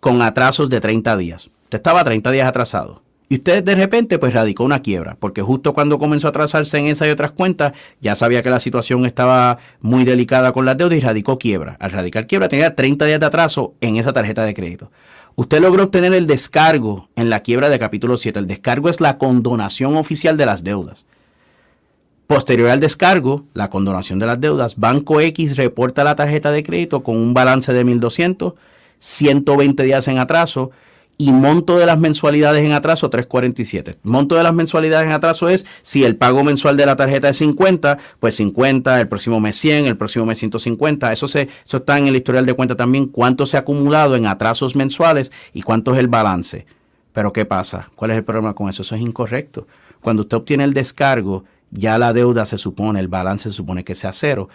[0.00, 1.46] con atrasos de 30 días.
[1.64, 3.02] Usted estaba 30 días atrasado.
[3.30, 6.86] Y usted de repente pues radicó una quiebra, porque justo cuando comenzó a trazarse en
[6.86, 10.96] esa y otras cuentas, ya sabía que la situación estaba muy delicada con las deudas
[10.96, 11.76] y radicó quiebra.
[11.78, 14.90] Al radicar quiebra tenía 30 días de atraso en esa tarjeta de crédito.
[15.36, 18.38] Usted logró obtener el descargo en la quiebra de capítulo 7.
[18.38, 21.04] El descargo es la condonación oficial de las deudas.
[22.26, 27.02] Posterior al descargo, la condonación de las deudas, Banco X reporta la tarjeta de crédito
[27.02, 28.54] con un balance de 1.200,
[28.98, 30.70] 120 días en atraso
[31.20, 33.98] y monto de las mensualidades en atraso 347.
[34.04, 37.36] Monto de las mensualidades en atraso es si el pago mensual de la tarjeta es
[37.38, 41.12] 50, pues 50, el próximo mes 100, el próximo mes 150.
[41.12, 44.26] Eso, se, eso está en el historial de cuenta también, cuánto se ha acumulado en
[44.26, 46.66] atrasos mensuales y cuánto es el balance.
[47.12, 47.90] Pero ¿qué pasa?
[47.96, 48.82] ¿Cuál es el problema con eso?
[48.82, 49.66] Eso es incorrecto.
[50.00, 53.96] Cuando usted obtiene el descargo, ya la deuda se supone, el balance se supone que
[53.96, 54.48] sea cero.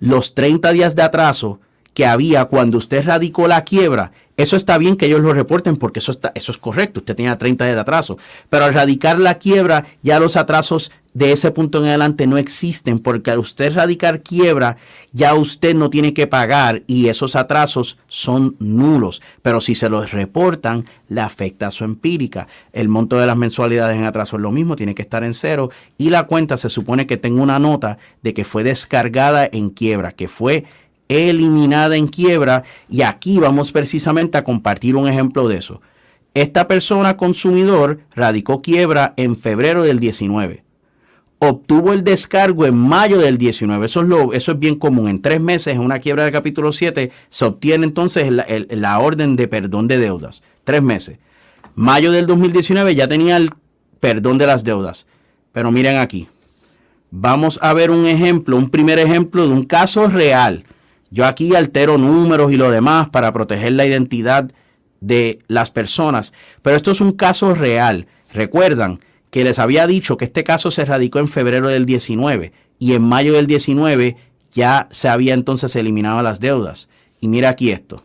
[0.00, 1.60] Los 30 días de atraso
[1.96, 6.00] que había cuando usted radicó la quiebra, eso está bien que ellos lo reporten porque
[6.00, 8.18] eso, está, eso es correcto, usted tenía 30 días de atraso,
[8.50, 12.98] pero al radicar la quiebra ya los atrasos de ese punto en adelante no existen
[12.98, 14.76] porque al usted radicar quiebra
[15.14, 20.12] ya usted no tiene que pagar y esos atrasos son nulos, pero si se los
[20.12, 22.46] reportan le afecta a su empírica.
[22.74, 25.70] El monto de las mensualidades en atraso es lo mismo, tiene que estar en cero.
[25.96, 30.12] Y la cuenta se supone que tenga una nota de que fue descargada en quiebra,
[30.12, 30.66] que fue
[31.08, 35.80] eliminada en quiebra y aquí vamos precisamente a compartir un ejemplo de eso.
[36.34, 40.64] Esta persona consumidor radicó quiebra en febrero del 19.
[41.38, 43.86] Obtuvo el descargo en mayo del 19.
[43.86, 45.08] Eso es, lo, eso es bien común.
[45.08, 49.36] En tres meses, en una quiebra de capítulo 7, se obtiene entonces la, la orden
[49.36, 50.42] de perdón de deudas.
[50.64, 51.18] Tres meses.
[51.74, 53.50] Mayo del 2019 ya tenía el
[54.00, 55.06] perdón de las deudas.
[55.52, 56.28] Pero miren aquí.
[57.10, 60.64] Vamos a ver un ejemplo, un primer ejemplo de un caso real
[61.10, 64.50] yo aquí altero números y lo demás para proteger la identidad
[65.00, 68.06] de las personas, pero esto es un caso real.
[68.32, 72.94] Recuerdan que les había dicho que este caso se radicó en febrero del 19 y
[72.94, 74.16] en mayo del 19
[74.52, 76.88] ya se había entonces eliminado las deudas.
[77.20, 78.04] Y mira aquí esto.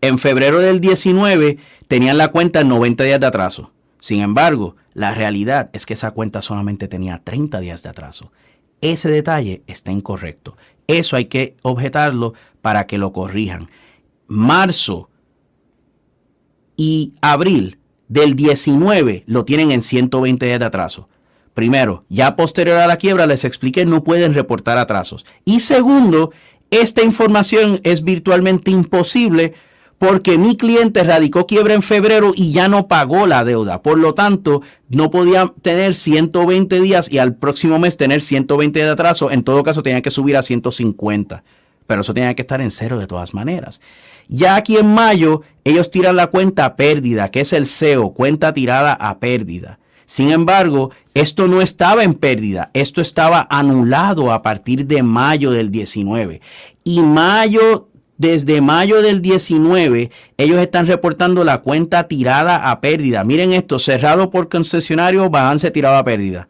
[0.00, 3.72] En febrero del 19 tenían la cuenta en 90 días de atraso.
[4.00, 8.32] Sin embargo, la realidad es que esa cuenta solamente tenía 30 días de atraso.
[8.80, 10.56] Ese detalle está incorrecto.
[10.86, 13.68] Eso hay que objetarlo para que lo corrijan.
[14.26, 15.10] Marzo
[16.76, 21.08] y abril del 19 lo tienen en 120 días de atraso.
[21.54, 25.26] Primero, ya posterior a la quiebra les expliqué, no pueden reportar atrasos.
[25.44, 26.32] Y segundo,
[26.70, 29.54] esta información es virtualmente imposible
[30.02, 33.82] porque mi cliente radicó quiebra en febrero y ya no pagó la deuda.
[33.82, 38.90] Por lo tanto, no podía tener 120 días y al próximo mes tener 120 de
[38.90, 39.30] atraso.
[39.30, 41.44] En todo caso, tenía que subir a 150.
[41.86, 43.80] Pero eso tenía que estar en cero de todas maneras.
[44.26, 48.94] Ya aquí en mayo, ellos tiran la cuenta pérdida, que es el SEO, cuenta tirada
[48.94, 49.78] a pérdida.
[50.06, 55.70] Sin embargo, esto no estaba en pérdida, esto estaba anulado a partir de mayo del
[55.70, 56.40] 19.
[56.82, 57.86] Y mayo
[58.18, 63.24] desde mayo del 19, ellos están reportando la cuenta tirada a pérdida.
[63.24, 66.48] Miren esto, cerrado por concesionario, balance tirado a pérdida.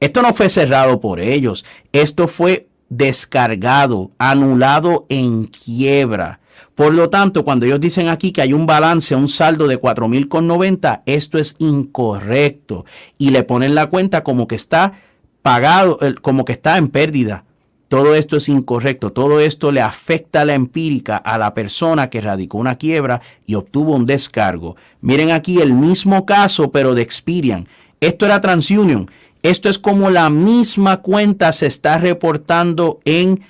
[0.00, 6.40] Esto no fue cerrado por ellos, esto fue descargado, anulado en quiebra.
[6.74, 11.02] Por lo tanto, cuando ellos dicen aquí que hay un balance, un saldo de 4.090,
[11.06, 12.84] esto es incorrecto.
[13.16, 14.92] Y le ponen la cuenta como que está
[15.40, 17.44] pagado, como que está en pérdida.
[17.88, 22.20] Todo esto es incorrecto, todo esto le afecta a la empírica a la persona que
[22.20, 24.74] radicó una quiebra y obtuvo un descargo.
[25.00, 27.68] Miren aquí el mismo caso, pero de Experian.
[28.00, 29.08] Esto era TransUnion.
[29.42, 33.40] Esto es como la misma cuenta se está reportando en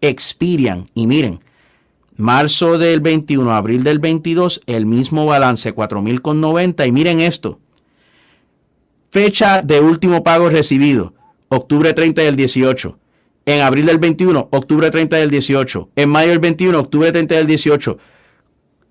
[0.00, 0.86] Experian.
[0.94, 1.40] Y miren,
[2.16, 6.86] marzo del 21, abril del 22, el mismo balance, 4.090.
[6.86, 7.58] Y miren esto.
[9.10, 11.14] Fecha de último pago recibido,
[11.48, 13.01] octubre 30 del 18
[13.46, 17.46] en abril del 21, octubre 30 del 18, en mayo del 21, octubre 30 del
[17.46, 17.98] 18.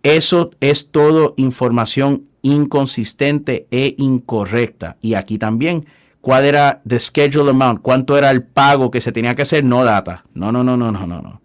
[0.04, 4.98] Eso es todo información inconsistente e incorrecta.
[5.02, 5.86] Y aquí también,
[6.22, 7.82] ¿cuál era the schedule amount?
[7.82, 9.64] ¿Cuánto era el pago que se tenía que hacer?
[9.64, 10.26] No data.
[10.34, 11.42] No, no, no, no, no, no.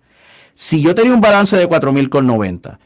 [0.55, 2.79] Si yo tenía un balance de 4.090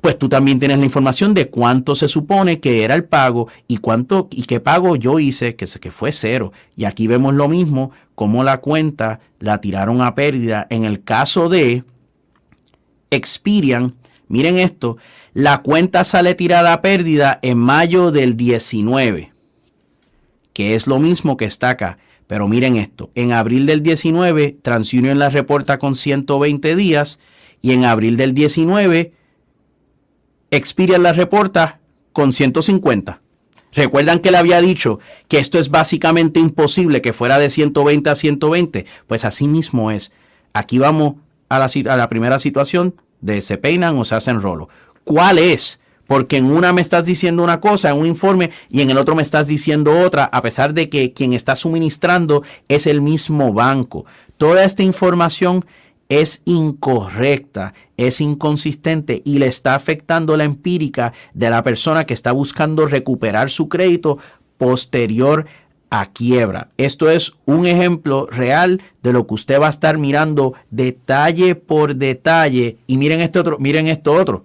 [0.00, 3.78] pues tú también tienes la información de cuánto se supone que era el pago y
[3.78, 6.52] cuánto y qué pago yo hice, que, que fue cero.
[6.74, 10.66] Y aquí vemos lo mismo, como la cuenta la tiraron a pérdida.
[10.70, 11.84] En el caso de
[13.10, 13.94] Experian,
[14.28, 14.96] miren esto,
[15.34, 19.32] la cuenta sale tirada a pérdida en mayo del 19,
[20.52, 21.98] que es lo mismo que está acá.
[22.26, 27.18] Pero miren esto, en abril del 19, TransUnion la reporta con 120 días
[27.60, 29.12] y en abril del 19
[30.50, 31.80] Experian la reporta
[32.12, 33.20] con 150.
[33.72, 38.14] ¿Recuerdan que le había dicho que esto es básicamente imposible que fuera de 120 a
[38.14, 38.86] 120?
[39.06, 40.12] Pues así mismo es.
[40.52, 41.14] Aquí vamos
[41.48, 44.68] a la, a la primera situación de se peinan o se hacen rolo.
[45.04, 45.80] ¿Cuál es?
[46.06, 49.14] Porque en una me estás diciendo una cosa, en un informe, y en el otro
[49.14, 54.06] me estás diciendo otra, a pesar de que quien está suministrando es el mismo banco.
[54.36, 55.64] Toda esta información
[56.10, 62.32] es incorrecta, es inconsistente y le está afectando la empírica de la persona que está
[62.32, 64.18] buscando recuperar su crédito
[64.58, 65.46] posterior
[65.88, 66.70] a quiebra.
[66.76, 71.94] Esto es un ejemplo real de lo que usted va a estar mirando detalle por
[71.94, 72.78] detalle.
[72.88, 74.44] Y miren este otro, miren esto otro.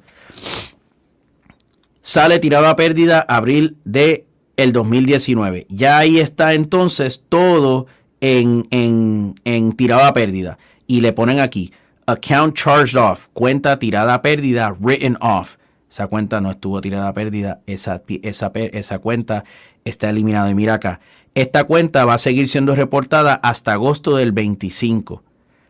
[2.04, 5.66] Sale tirado a pérdida abril de el 2019.
[5.70, 7.88] Ya ahí está entonces todo
[8.22, 11.72] en, en, en tirado pérdida y le ponen aquí
[12.08, 15.58] account charged off, cuenta tirada a pérdida, written off.
[15.90, 19.44] Esa cuenta no estuvo tirada a pérdida, esa, esa, esa cuenta
[19.86, 20.50] está eliminada.
[20.50, 21.00] Y mira acá,
[21.36, 25.24] esta cuenta va a seguir siendo reportada hasta agosto del 25.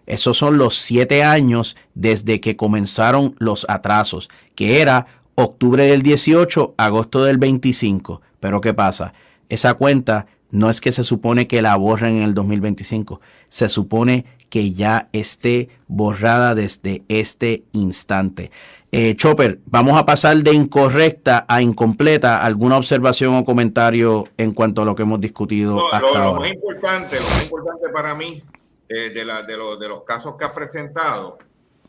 [0.08, 6.76] Esos son los siete años desde que comenzaron los atrasos, que era octubre del 18,
[6.78, 8.22] agosto del 25.
[8.40, 9.14] Pero ¿qué pasa?
[9.50, 14.26] Esa cuenta no es que se supone que la borren en el 2025, se supone
[14.50, 18.52] que ya esté borrada desde este instante.
[18.92, 22.38] Eh, Chopper, vamos a pasar de incorrecta a incompleta.
[22.38, 26.34] ¿Alguna observación o comentario en cuanto a lo que hemos discutido hasta lo, ahora?
[26.34, 28.42] Lo más importante, lo más importante para mí
[28.88, 31.38] eh, de, la, de, de, los casos que ha presentado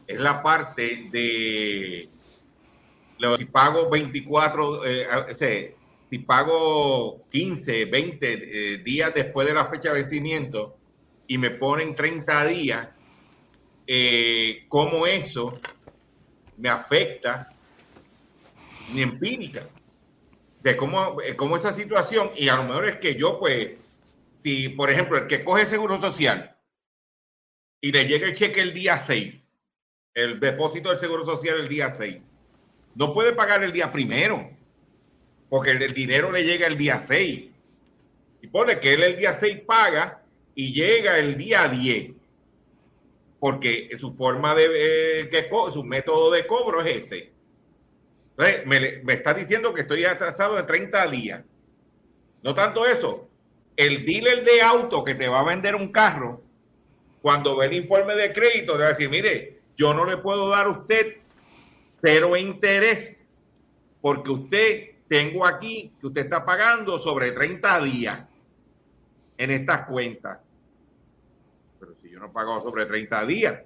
[0.07, 2.09] es la parte de
[3.19, 5.77] los, si pago 24, eh,
[6.11, 10.77] si pago 15, 20 eh, días después de la fecha de vencimiento
[11.29, 12.89] y me ponen 30 días,
[13.87, 15.59] eh, cómo eso
[16.57, 17.49] me afecta
[18.93, 19.69] mi empírica
[20.63, 23.73] de cómo, eh, cómo esa situación y a lo mejor es que yo pues
[24.37, 26.57] si por ejemplo el que coge seguro social
[27.81, 29.59] y le llega el cheque el día 6
[30.15, 32.17] el depósito del seguro social el día 6
[32.95, 34.51] no puede pagar el día primero
[35.49, 37.51] porque el, el dinero le llega el día 6
[38.43, 40.26] y pone que él el día 6 paga
[40.57, 42.13] y llega el día 10,
[43.39, 47.33] porque su forma de, eh, que, su método de cobro es ese.
[48.31, 51.45] Entonces, me, me, está diciendo que estoy atrasado de 30 días.
[52.43, 53.29] No tanto eso,
[53.77, 56.43] el dealer de auto que te va a vender un carro,
[57.21, 60.49] cuando ve el informe de crédito, le va a decir, mire, yo no le puedo
[60.49, 61.19] dar a usted
[62.01, 63.29] cero interés,
[64.01, 68.21] porque usted, tengo aquí que usted está pagando sobre 30 días
[69.37, 70.39] en estas cuentas
[72.17, 73.61] yo no pago sobre 30 días.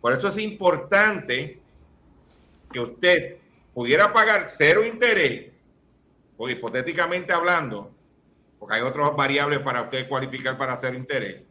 [0.00, 1.60] Por eso es importante
[2.72, 3.36] que usted
[3.74, 5.52] pudiera pagar cero interés,
[6.38, 7.90] o hipotéticamente hablando,
[8.58, 11.42] porque hay otras variables para usted cualificar para hacer interés,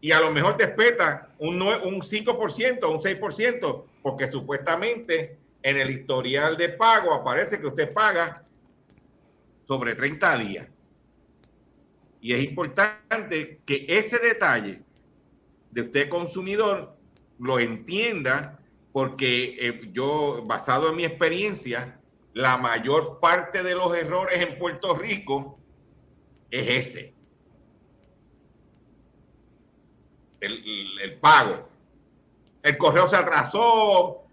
[0.00, 5.90] y a lo mejor te espeta un, un 5%, un 6%, porque supuestamente en el
[5.90, 8.44] historial de pago aparece que usted paga
[9.66, 10.68] sobre 30 días.
[12.20, 14.82] Y es importante que ese detalle
[15.70, 16.96] de usted consumidor
[17.38, 18.58] lo entienda,
[18.92, 22.00] porque eh, yo, basado en mi experiencia,
[22.32, 25.58] la mayor parte de los errores en Puerto Rico
[26.50, 27.18] es ese.
[30.40, 31.68] el, pago.
[32.62, 34.24] El correo se atrasó,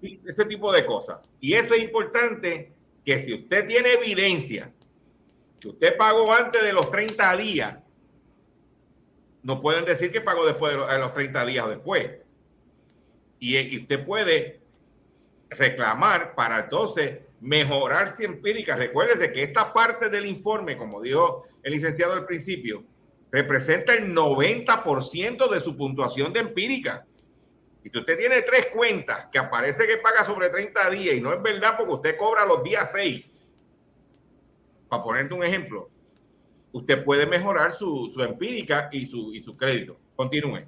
[0.00, 1.18] ese tipo de cosas.
[1.40, 2.72] Y eso es importante
[3.04, 4.72] que si usted tiene evidencia
[5.60, 7.78] que usted pagó antes de los 30 días,
[9.44, 12.10] no pueden decir que pagó después de los, 30 días o después.
[13.38, 14.60] Y, y, usted puede
[15.50, 18.74] reclamar para entonces mejorar si empírica.
[18.74, 22.84] Recuérdese que esta parte del informe, como dijo el licenciado al principio,
[23.30, 27.04] representa el 90% de su puntuación de empírica.
[27.82, 31.34] Y si usted tiene tres cuentas que aparece que paga sobre 30 días y no
[31.34, 33.26] es verdad porque usted cobra los días 6,
[34.88, 35.90] para ponerte un ejemplo,
[36.74, 39.96] usted puede mejorar su, empírica y su, y su crédito.
[40.16, 40.64] Continúe.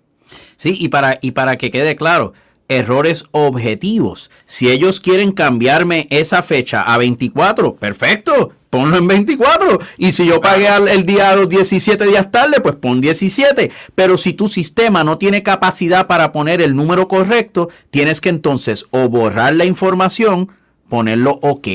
[0.57, 2.33] Sí, y para, y para que quede claro,
[2.69, 4.31] errores objetivos.
[4.47, 9.81] Si ellos quieren cambiarme esa fecha a 24, perfecto, ponlo en 24.
[9.99, 13.71] Y si yo pagué el día los 17 días tarde, pues pon 17.
[13.95, 18.87] Pero si tu sistema no tiene capacidad para poner el número correcto, tienes que entonces
[18.91, 20.53] o borrar la información,
[20.89, 21.69] ponerlo OK.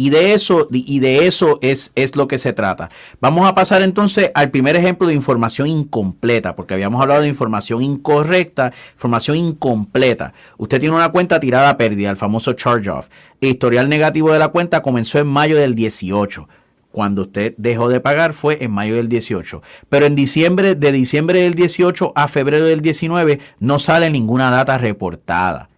[0.00, 2.88] Y de eso, y de eso es, es lo que se trata.
[3.20, 7.82] Vamos a pasar entonces al primer ejemplo de información incompleta, porque habíamos hablado de información
[7.82, 10.32] incorrecta, información incompleta.
[10.56, 13.08] Usted tiene una cuenta tirada a pérdida, el famoso charge-off.
[13.42, 16.48] Historial negativo de la cuenta comenzó en mayo del 18
[16.90, 19.60] cuando usted dejó de pagar fue en mayo del 18.
[19.90, 24.78] Pero en diciembre, de diciembre del 18 a febrero del 19, no sale ninguna data
[24.78, 25.68] reportada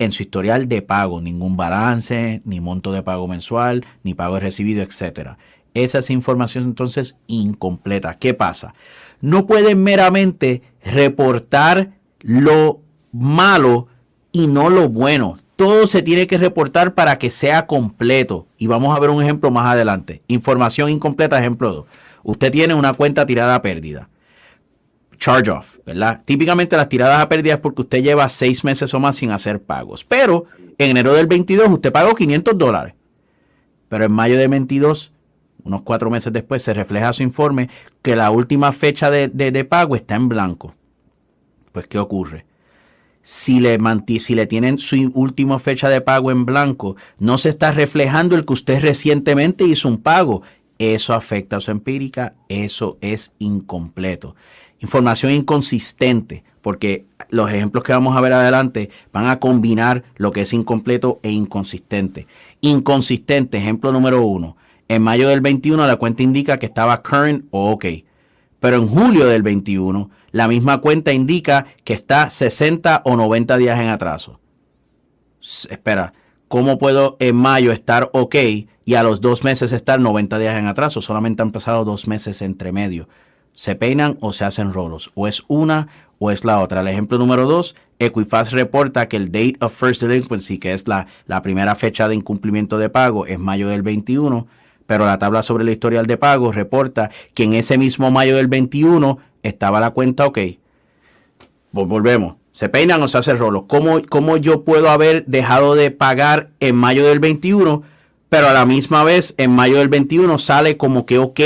[0.00, 4.82] en su historial de pago, ningún balance, ni monto de pago mensual, ni pago recibido,
[4.82, 5.32] etc.
[5.74, 8.14] Esa es información entonces incompleta.
[8.14, 8.74] ¿Qué pasa?
[9.20, 11.90] No pueden meramente reportar
[12.20, 12.80] lo
[13.12, 13.88] malo
[14.32, 15.38] y no lo bueno.
[15.56, 18.46] Todo se tiene que reportar para que sea completo.
[18.56, 20.22] Y vamos a ver un ejemplo más adelante.
[20.28, 21.86] Información incompleta, ejemplo 2.
[22.22, 24.08] Usted tiene una cuenta tirada a pérdida
[25.20, 26.22] charge off, ¿verdad?
[26.24, 30.04] Típicamente las tiradas a pérdidas porque usted lleva seis meses o más sin hacer pagos.
[30.04, 30.46] Pero
[30.78, 32.94] en enero del 22 usted pagó 500 dólares.
[33.88, 35.12] Pero en mayo del 22,
[35.64, 37.68] unos cuatro meses después, se refleja su informe
[38.02, 40.74] que la última fecha de, pago está en blanco.
[41.72, 42.46] Pues, ¿qué ocurre?
[43.22, 43.78] Si le,
[44.18, 48.46] si le tienen su última fecha de pago en blanco, no se está reflejando el
[48.46, 50.42] que usted recientemente hizo un pago.
[50.78, 54.34] Eso afecta a su empírica, eso es incompleto.
[54.80, 60.40] Información inconsistente, porque los ejemplos que vamos a ver adelante van a combinar lo que
[60.40, 62.26] es incompleto e inconsistente.
[62.62, 64.56] Inconsistente, ejemplo número uno.
[64.88, 67.84] En mayo del 21 la cuenta indica que estaba current o ok.
[68.58, 73.78] Pero en julio del 21 la misma cuenta indica que está 60 o 90 días
[73.78, 74.40] en atraso.
[75.68, 76.14] Espera,
[76.48, 78.36] ¿cómo puedo en mayo estar ok
[78.84, 81.02] y a los dos meses estar 90 días en atraso?
[81.02, 83.08] Solamente han pasado dos meses entre medio
[83.54, 85.10] se peinan o se hacen rolos.
[85.14, 85.88] O es una
[86.18, 86.80] o es la otra.
[86.80, 91.06] El ejemplo número dos, Equifax reporta que el date of first delinquency, que es la,
[91.26, 94.46] la primera fecha de incumplimiento de pago, es mayo del 21,
[94.86, 98.48] pero la tabla sobre el historial de pago reporta que en ese mismo mayo del
[98.48, 100.38] 21 estaba la cuenta ok.
[101.72, 102.36] Volvemos.
[102.52, 103.64] ¿Se peinan o se hacen rolos?
[103.68, 107.82] ¿Cómo, ¿Cómo yo puedo haber dejado de pagar en mayo del 21,
[108.28, 111.40] pero a la misma vez en mayo del 21 sale como que ok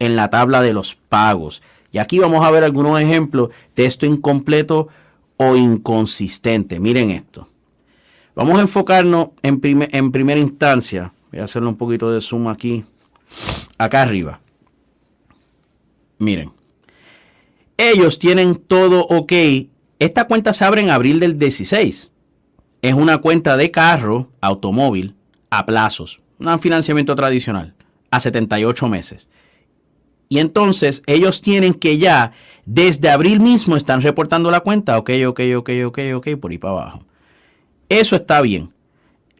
[0.00, 1.62] en la tabla de los pagos.
[1.92, 4.88] Y aquí vamos a ver algunos ejemplos de esto incompleto
[5.36, 6.80] o inconsistente.
[6.80, 7.48] Miren esto.
[8.34, 11.12] Vamos a enfocarnos en, en primera instancia.
[11.30, 12.84] Voy a hacerle un poquito de zoom aquí.
[13.78, 14.40] Acá arriba.
[16.18, 16.52] Miren.
[17.76, 19.32] Ellos tienen todo ok.
[19.98, 22.12] Esta cuenta se abre en abril del 16.
[22.82, 25.14] Es una cuenta de carro, automóvil,
[25.50, 26.20] a plazos.
[26.38, 27.74] Un financiamiento tradicional.
[28.10, 29.28] A 78 meses.
[30.32, 32.30] Y entonces ellos tienen que ya,
[32.64, 34.96] desde abril mismo, están reportando la cuenta.
[34.96, 37.04] Ok, ok, ok, ok, ok, por ahí para abajo.
[37.88, 38.72] Eso está bien.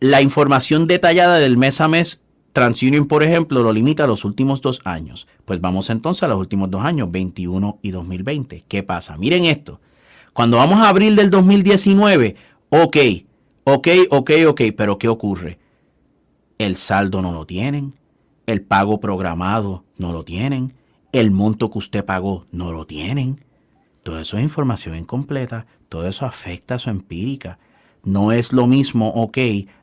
[0.01, 2.23] La información detallada del mes a mes,
[2.53, 5.29] TransUnion, por ejemplo, lo limita a los últimos dos años.
[5.45, 8.65] Pues vamos entonces a los últimos dos años, 21 y 2020.
[8.67, 9.17] ¿Qué pasa?
[9.17, 9.81] Miren esto.
[10.33, 12.35] Cuando vamos a abril del 2019,
[12.71, 12.97] ok,
[13.63, 15.61] ok, ok, ok, pero ¿qué ocurre?
[16.59, 17.95] El saldo no lo tienen,
[18.47, 20.80] el pago programado no lo tienen,
[21.13, 23.37] el monto que usted pagó no lo tienen.
[24.03, 27.59] Todo eso es información incompleta, todo eso afecta a su empírica.
[28.03, 29.39] No es lo mismo, ok,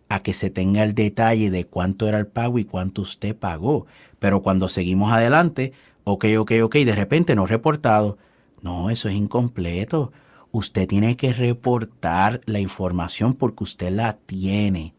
[0.09, 3.85] a que se tenga el detalle de cuánto era el pago y cuánto usted pagó.
[4.19, 5.73] Pero cuando seguimos adelante,
[6.03, 8.17] ok, ok, ok, de repente no reportado.
[8.61, 10.11] No, eso es incompleto.
[10.51, 14.93] Usted tiene que reportar la información porque usted la tiene.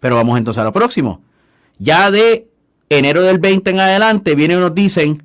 [0.00, 1.22] Pero vamos entonces a lo próximo.
[1.78, 2.48] Ya de
[2.90, 5.22] enero del 20 en adelante, vienen y nos dicen,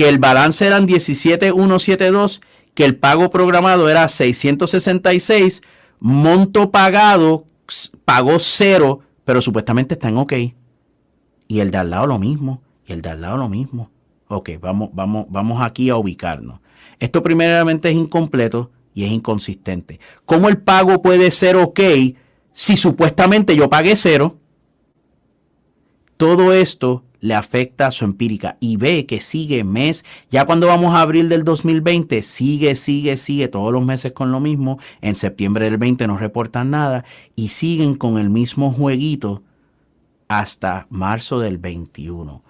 [0.00, 2.40] que el balance eran 17,172,
[2.72, 5.60] que el pago programado era 666,
[5.98, 7.44] monto pagado
[8.06, 10.32] pagó cero, pero supuestamente está en OK.
[11.48, 13.90] Y el de al lado lo mismo, y el de al lado lo mismo.
[14.28, 16.60] Ok, vamos, vamos, vamos aquí a ubicarnos.
[16.98, 20.00] Esto primeramente es incompleto y es inconsistente.
[20.24, 21.80] ¿Cómo el pago puede ser ok
[22.54, 24.38] si supuestamente yo pagué cero?
[26.16, 31.02] Todo esto le afecta su empírica y ve que sigue mes, ya cuando vamos a
[31.02, 35.78] abril del 2020, sigue, sigue, sigue todos los meses con lo mismo, en septiembre del
[35.78, 37.04] 20 no reportan nada
[37.36, 39.42] y siguen con el mismo jueguito
[40.28, 42.42] hasta marzo del 21.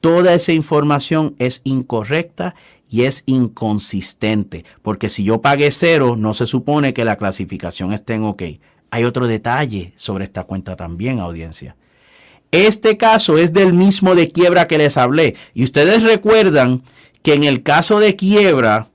[0.00, 2.54] Toda esa información es incorrecta
[2.88, 8.14] y es inconsistente, porque si yo pagué cero, no se supone que la clasificación esté
[8.14, 8.42] en OK.
[8.90, 11.76] Hay otro detalle sobre esta cuenta también, audiencia.
[12.52, 15.36] Este caso es del mismo de quiebra que les hablé.
[15.54, 16.82] Y ustedes recuerdan
[17.22, 18.88] que en el caso de quiebra,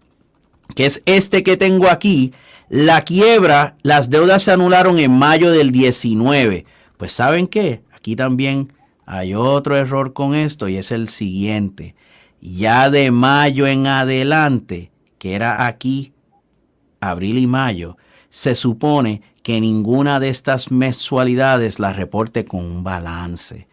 [0.76, 2.34] que es este que tengo aquí,
[2.70, 6.66] la quiebra, las deudas se anularon en mayo del 19.
[6.98, 8.72] Pues saben qué, aquí también
[9.06, 11.96] hay otro error con esto y es el siguiente.
[12.40, 16.14] Ya de mayo en adelante, que era aquí,
[17.02, 17.98] abril y mayo,
[18.30, 23.68] se supone que ninguna de estas mensualidades la reporte con un balance.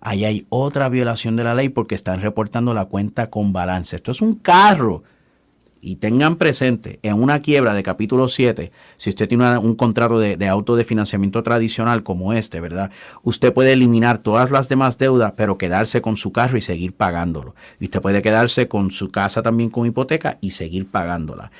[0.00, 3.96] Ahí hay otra violación de la ley porque están reportando la cuenta con balance.
[3.96, 5.02] Esto es un carro.
[5.80, 10.38] Y tengan presente, en una quiebra de capítulo 7, si usted tiene un contrato de,
[10.38, 12.90] de auto de financiamiento tradicional como este, ¿verdad?
[13.22, 17.54] Usted puede eliminar todas las demás deudas, pero quedarse con su carro y seguir pagándolo.
[17.80, 21.50] Y usted puede quedarse con su casa también con hipoteca y seguir pagándola.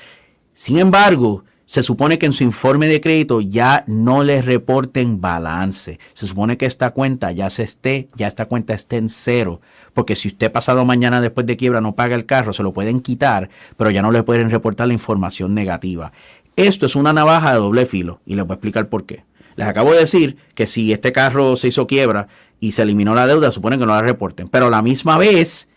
[0.55, 5.99] Sin embargo, se supone que en su informe de crédito ya no le reporten balance.
[6.13, 9.61] Se supone que esta cuenta ya se esté, ya esta cuenta esté en cero.
[9.93, 13.01] Porque si usted pasado mañana después de quiebra no paga el carro, se lo pueden
[13.01, 16.11] quitar, pero ya no le pueden reportar la información negativa.
[16.55, 19.23] Esto es una navaja de doble filo y les voy a explicar por qué.
[19.55, 22.27] Les acabo de decir que si este carro se hizo quiebra
[22.59, 24.49] y se eliminó la deuda, supone que no la reporten.
[24.49, 25.69] Pero a la misma vez,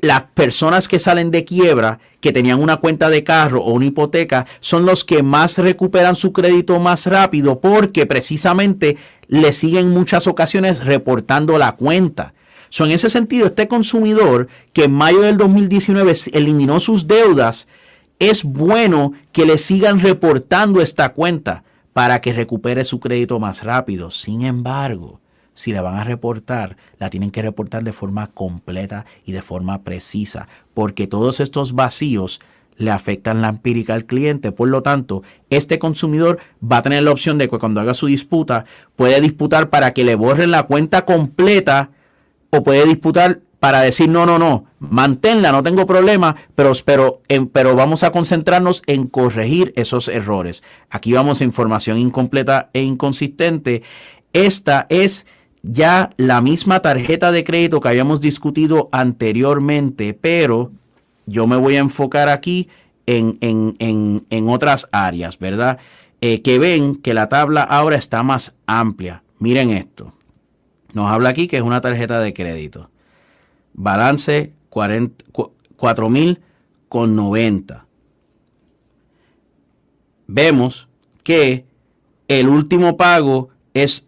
[0.00, 4.46] las personas que salen de quiebra, que tenían una cuenta de carro o una hipoteca,
[4.60, 8.96] son los que más recuperan su crédito más rápido porque precisamente
[9.28, 12.34] le siguen muchas ocasiones reportando la cuenta.
[12.68, 17.68] So, en ese sentido, este consumidor que en mayo del 2019 eliminó sus deudas,
[18.18, 24.10] es bueno que le sigan reportando esta cuenta para que recupere su crédito más rápido.
[24.10, 25.20] Sin embargo,
[25.56, 29.82] si la van a reportar, la tienen que reportar de forma completa y de forma
[29.82, 32.40] precisa, porque todos estos vacíos
[32.76, 34.52] le afectan la empírica al cliente.
[34.52, 38.06] Por lo tanto, este consumidor va a tener la opción de que cuando haga su
[38.06, 41.90] disputa, puede disputar para que le borren la cuenta completa
[42.50, 47.74] o puede disputar para decir, no, no, no, manténla, no tengo problema, pero, pero, pero
[47.74, 50.62] vamos a concentrarnos en corregir esos errores.
[50.90, 53.82] Aquí vamos a información incompleta e inconsistente.
[54.32, 55.26] Esta es
[55.68, 60.70] ya la misma tarjeta de crédito que habíamos discutido anteriormente, pero
[61.26, 62.68] yo me voy a enfocar aquí
[63.06, 65.78] en, en, otras áreas, ¿verdad?
[66.20, 69.22] Eh, que ven que la tabla ahora está más amplia.
[69.38, 70.12] Miren esto.
[70.92, 72.88] Nos habla aquí que es una tarjeta de crédito.
[73.74, 76.38] Balance 4.000
[76.88, 77.86] con 90.
[80.28, 80.88] Vemos
[81.22, 81.64] que
[82.28, 83.50] el último pago
[83.82, 84.06] es,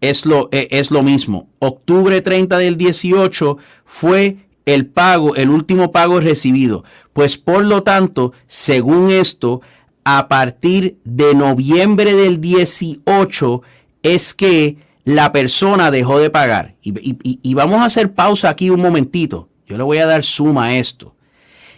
[0.00, 1.48] es, lo, e, es lo mismo.
[1.58, 6.84] Octubre 30 del 18 fue el pago, el último pago recibido.
[7.12, 9.60] Pues por lo tanto, según esto,
[10.04, 13.62] a partir de noviembre del 18
[14.02, 16.76] es que la persona dejó de pagar.
[16.82, 19.48] Y, y, vamos a hacer pausa aquí un momentito.
[19.66, 21.14] Yo le voy a dar suma a esto.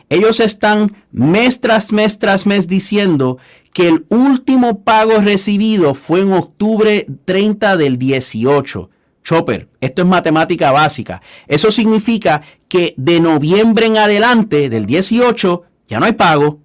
[0.08, 3.38] Ellos están mes tras mes tras mes diciendo
[3.72, 8.90] que el último pago recibido fue en octubre 30 del 18.
[9.24, 11.22] Chopper, esto es matemática básica.
[11.46, 16.60] Eso significa que de noviembre en adelante, del 18, ya no hay pago,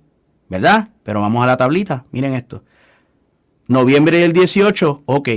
[0.49, 0.89] ¿verdad?
[1.03, 2.63] Pero vamos a la tablita, miren esto.
[3.67, 5.29] Noviembre del 18, ok.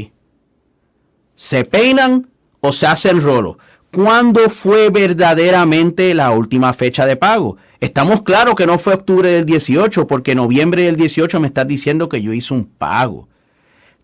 [1.37, 3.59] ¿Se peinan o se hacen rolo?
[3.93, 7.57] ¿Cuándo fue verdaderamente la última fecha de pago?
[7.81, 12.09] Estamos claros que no fue octubre del 18, porque noviembre del 18 me estás diciendo
[12.09, 13.29] que yo hice un pago.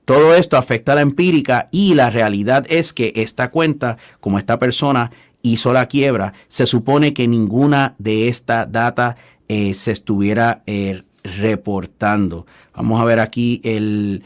[0.05, 4.59] Todo esto afecta a la empírica y la realidad es que esta cuenta, como esta
[4.59, 5.12] persona
[5.43, 9.16] hizo la quiebra, se supone que ninguna de esta data
[9.49, 12.47] eh, se estuviera eh, reportando.
[12.74, 14.24] Vamos a ver aquí el,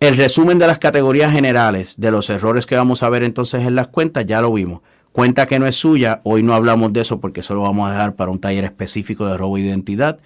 [0.00, 3.74] el resumen de las categorías generales de los errores que vamos a ver entonces en
[3.74, 4.80] las cuentas, ya lo vimos.
[5.12, 7.92] Cuenta que no es suya, hoy no hablamos de eso porque eso lo vamos a
[7.92, 10.18] dejar para un taller específico de robo de identidad.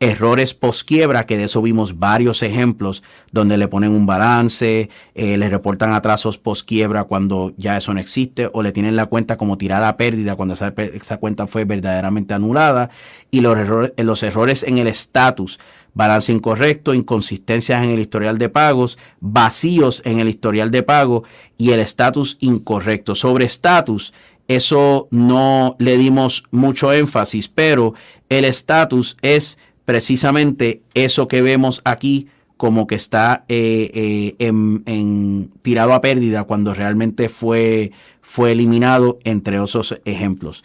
[0.00, 3.02] errores post-quiebra, que de eso vimos varios ejemplos,
[3.32, 8.48] donde le ponen un balance, eh, le reportan atrasos post-quiebra cuando ya eso no existe,
[8.52, 12.34] o le tienen la cuenta como tirada a pérdida cuando esa, esa cuenta fue verdaderamente
[12.34, 12.90] anulada,
[13.30, 15.58] y los errores, los errores en el estatus,
[15.98, 21.24] balance incorrecto, inconsistencias en el historial de pagos, vacíos en el historial de pago
[21.56, 23.16] y el estatus incorrecto.
[23.16, 24.14] Sobre estatus,
[24.46, 27.94] eso no le dimos mucho énfasis, pero
[28.28, 33.90] el estatus es precisamente eso que vemos aquí como que está eh,
[34.38, 34.52] eh,
[34.86, 37.90] en, tirado a pérdida cuando realmente fue,
[38.22, 40.62] fue eliminado, entre otros ejemplos.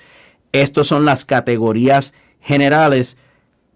[0.52, 3.18] Estas son las categorías generales.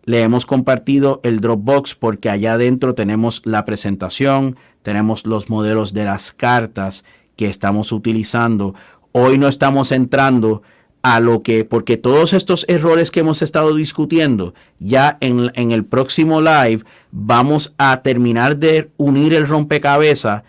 [0.08, 6.06] Le hemos compartido el Dropbox porque allá adentro tenemos la presentación, tenemos los modelos de
[6.06, 7.04] las cartas
[7.36, 8.74] que estamos utilizando.
[9.12, 10.62] Hoy no estamos entrando
[11.02, 15.84] a lo que, porque todos estos errores que hemos estado discutiendo, ya en, en el
[15.84, 20.44] próximo live vamos a terminar de unir el rompecabezas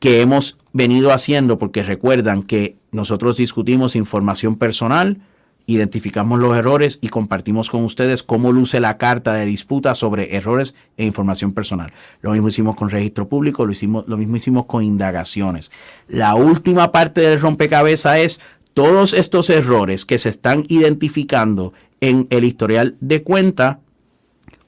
[0.00, 5.20] que hemos venido haciendo, porque recuerdan que nosotros discutimos información personal,
[5.66, 10.74] identificamos los errores y compartimos con ustedes cómo luce la carta de disputa sobre errores
[10.96, 11.92] e información personal.
[12.22, 15.70] Lo mismo hicimos con registro público, lo, hicimos, lo mismo hicimos con indagaciones.
[16.08, 18.40] La última parte del rompecabezas es
[18.74, 23.80] todos estos errores que se están identificando en el historial de cuenta,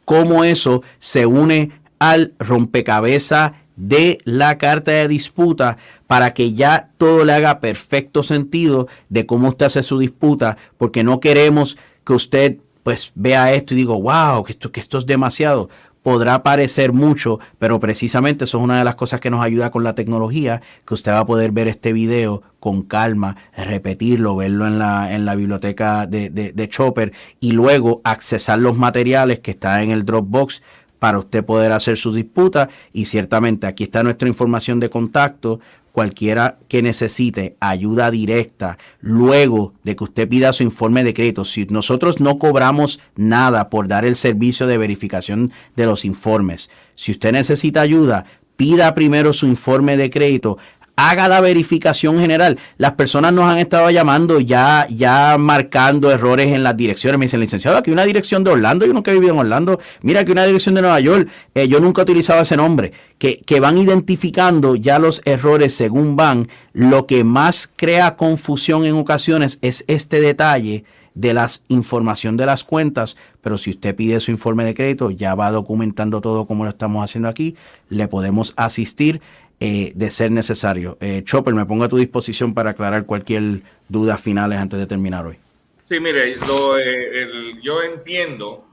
[0.05, 7.25] cómo eso se une al rompecabezas de la carta de disputa para que ya todo
[7.25, 12.57] le haga perfecto sentido de cómo usted hace su disputa, porque no queremos que usted
[12.83, 15.69] pues vea esto y diga, wow, que esto, que esto es demasiado
[16.03, 19.85] podrá parecer mucho, pero precisamente eso es una de las cosas que nos ayuda con
[19.85, 24.79] la tecnología, que usted va a poder ver este video con calma, repetirlo, verlo en
[24.79, 29.91] la, en la biblioteca de, de, Chopper y luego accesar los materiales que están en
[29.91, 30.63] el Dropbox
[31.03, 35.59] para usted poder hacer su disputa y ciertamente aquí está nuestra información de contacto.
[35.91, 41.65] Cualquiera que necesite ayuda directa luego de que usted pida su informe de crédito, si
[41.65, 47.33] nosotros no cobramos nada por dar el servicio de verificación de los informes, si usted
[47.33, 48.25] necesita ayuda,
[48.57, 50.57] pida primero su informe de crédito
[50.97, 52.59] haga la verificación general.
[52.77, 57.19] Las personas nos han estado llamando ya, ya marcando errores en las direcciones.
[57.19, 59.81] Me dicen, licenciado, aquí una dirección de Orlando, yo nunca he vivido en Orlando.
[60.03, 62.93] Mira, aquí una dirección de Nueva York, eh, yo nunca he utilizado ese nombre.
[63.19, 66.49] Que, que van identificando ya los errores según van.
[66.73, 70.85] Lo que más crea confusión en ocasiones es este detalle
[71.15, 75.35] de la información de las cuentas, pero si usted pide su informe de crédito, ya
[75.35, 77.57] va documentando todo como lo estamos haciendo aquí,
[77.89, 79.21] le podemos asistir.
[79.65, 80.99] Eh, de ser necesario.
[81.01, 85.25] Eh, Chopper, me pongo a tu disposición para aclarar cualquier duda finales antes de terminar
[85.25, 85.37] hoy.
[85.85, 88.67] Sí, mire, eh, yo entiendo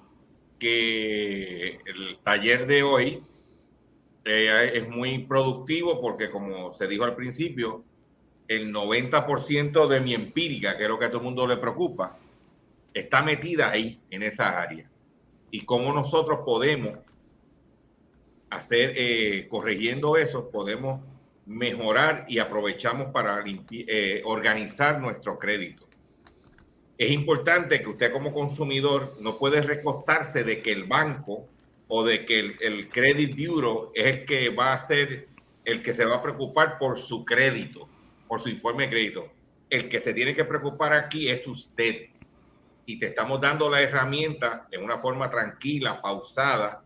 [0.58, 3.24] que el taller de hoy
[4.26, 7.84] es muy productivo porque, como se dijo al principio,
[8.48, 12.18] el 90% de mi empírica, que es lo que a todo el mundo le preocupa,
[12.96, 14.90] está metida ahí, en esa área.
[15.52, 16.98] Y cómo nosotros podemos
[18.50, 21.02] hacer, eh, corrigiendo eso, podemos
[21.46, 25.88] mejorar y aprovechamos para eh, organizar nuestro crédito.
[26.98, 31.48] Es importante que usted como consumidor no puede recostarse de que el banco
[31.88, 35.28] o de que el, el credit bureau es el que va a ser
[35.66, 37.88] el que se va a preocupar por su crédito,
[38.28, 39.32] por su informe de crédito.
[39.70, 42.08] El que se tiene que preocupar aquí es usted.
[42.86, 46.84] Y te estamos dando la herramienta de una forma tranquila, pausada,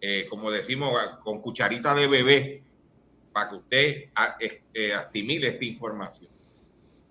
[0.00, 0.92] eh, como decimos,
[1.22, 2.62] con cucharita de bebé,
[3.32, 4.04] para que usted
[4.74, 6.30] eh, asimile esta información.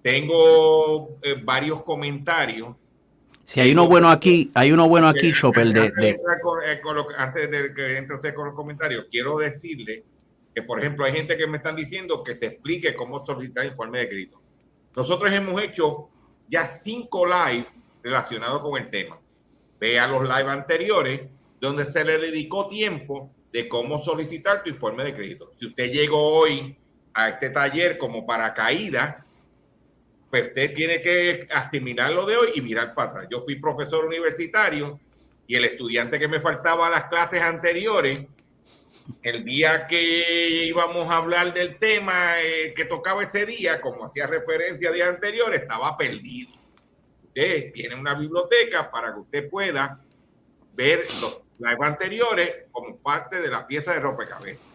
[0.02, 2.76] Tengo eh, varios comentarios.
[3.46, 5.74] Si hay uno bueno aquí, hay uno bueno aquí, Chopper.
[5.74, 6.20] De,
[7.18, 10.04] Antes de que entre usted con los comentarios, quiero decirle
[10.54, 14.00] que, por ejemplo, hay gente que me están diciendo que se explique cómo solicitar informe
[14.00, 14.42] de crédito.
[14.96, 16.10] Nosotros hemos hecho
[16.48, 17.68] ya cinco live
[18.04, 19.20] relacionados con el tema.
[19.80, 21.22] Vea los live anteriores
[21.60, 25.52] donde se le dedicó tiempo de cómo solicitar tu informe de crédito.
[25.60, 26.78] Si usted llegó hoy
[27.14, 29.26] a este taller como para caída,
[30.30, 33.28] pues usted tiene que asimilar lo de hoy y mirar para atrás.
[33.32, 35.00] Yo fui profesor universitario
[35.48, 38.20] y el estudiante que me faltaba a las clases anteriores,
[39.24, 44.28] el día que íbamos a hablar del tema eh, que tocaba ese día, como hacía
[44.28, 46.52] referencia a día anterior, estaba perdido.
[47.24, 50.00] Usted tiene una biblioteca para que usted pueda
[50.80, 54.66] ver los las anteriores como parte de la pieza de rompecabezas.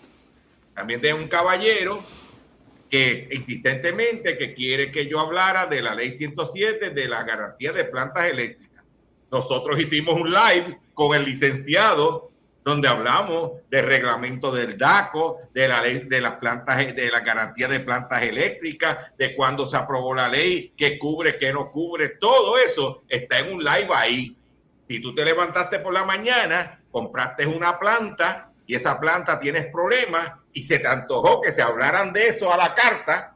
[0.75, 2.05] También tengo un caballero
[2.91, 7.85] que insistentemente que quiere que yo hablara de la ley 107 de la garantía de
[7.85, 8.85] plantas eléctricas.
[9.31, 12.31] nosotros hicimos un live con el licenciado
[12.63, 17.67] donde hablamos del reglamento del DACO, de la ley de las plantas, de la garantía
[17.67, 22.59] de plantas eléctricas, de cuándo se aprobó la ley, qué cubre, qué no cubre, todo
[22.59, 24.37] eso está en un live ahí.
[24.89, 30.35] Si tú te levantaste por la mañana, compraste una planta y esa planta tienes problemas
[30.53, 33.35] y se te antojó que se hablaran de eso a la carta,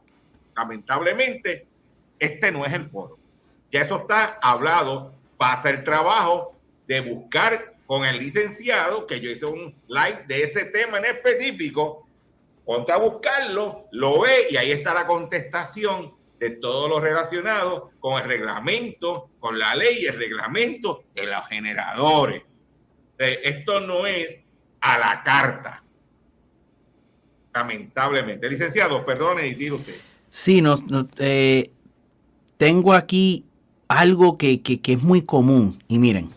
[0.55, 1.67] lamentablemente,
[2.19, 3.17] este no es el foro.
[3.71, 6.55] Ya eso está hablado, va a ser trabajo
[6.87, 12.07] de buscar con el licenciado, que yo hice un live de ese tema en específico,
[12.65, 18.21] ponte a buscarlo, lo ve y ahí está la contestación de todo lo relacionado con
[18.21, 22.43] el reglamento, con la ley y el reglamento de los generadores.
[23.17, 24.47] Esto no es
[24.79, 25.83] a la carta.
[27.53, 28.49] Lamentablemente.
[28.49, 29.95] Licenciado, perdone y diga usted.
[30.29, 30.75] Sí, no,
[31.17, 31.71] eh,
[32.55, 33.45] tengo aquí
[33.89, 35.83] algo que, que, que es muy común.
[35.89, 36.29] Y miren,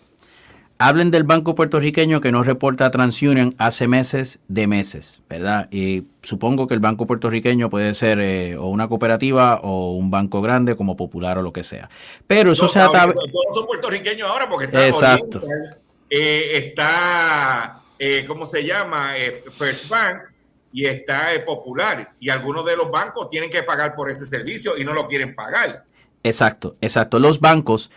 [0.89, 5.68] hablen del banco puertorriqueño que no reporta a TransUnion hace meses de meses, ¿verdad?
[5.70, 10.43] Y supongo que el banco puertorriqueño puede ser eh, o una cooperativa o un banco
[10.43, 11.89] grande como Popular o lo que sea.
[12.26, 13.12] Pero eso se ata...
[13.12, 15.43] Todos son puertorriqueños ahora porque está Exacto.
[16.11, 19.12] Eh, está, eh, ¿cómo se llama?
[19.57, 20.16] First Bank
[20.72, 22.12] y está Popular.
[22.18, 25.37] Y algunos de los bancos tienen que pagar por ese servicio y no lo quieren
[25.37, 25.85] pagar.
[26.24, 27.20] Exacto, exacto.
[27.20, 27.93] Los bancos,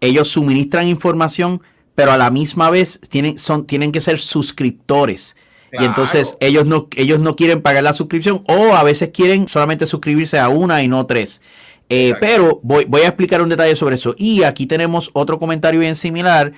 [0.00, 1.62] ellos suministran información
[2.00, 5.36] pero a la misma vez tienen, son, tienen que ser suscriptores.
[5.70, 9.84] Y entonces ellos no, ellos no quieren pagar la suscripción o a veces quieren solamente
[9.84, 11.42] suscribirse a una y no tres.
[11.90, 14.14] Eh, pero voy, voy a explicar un detalle sobre eso.
[14.16, 16.52] Y aquí tenemos otro comentario bien similar.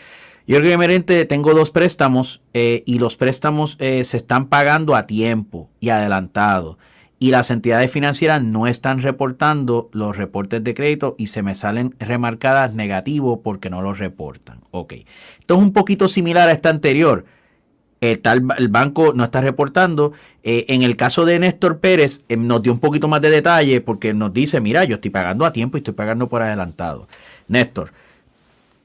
[0.46, 5.70] Yo Merente, tengo dos préstamos eh, y los préstamos eh, se están pagando a tiempo
[5.80, 6.78] y adelantado
[7.22, 11.94] y las entidades financieras no están reportando los reportes de crédito y se me salen
[12.00, 14.58] remarcadas negativo porque no los reportan.
[14.72, 14.94] Ok.
[15.38, 17.24] Esto es un poquito similar a esta anterior.
[18.00, 20.12] El, tal, el banco no está reportando.
[20.42, 23.80] Eh, en el caso de Néstor Pérez, eh, nos dio un poquito más de detalle
[23.80, 27.06] porque nos dice, mira, yo estoy pagando a tiempo y estoy pagando por adelantado.
[27.46, 27.92] Néstor,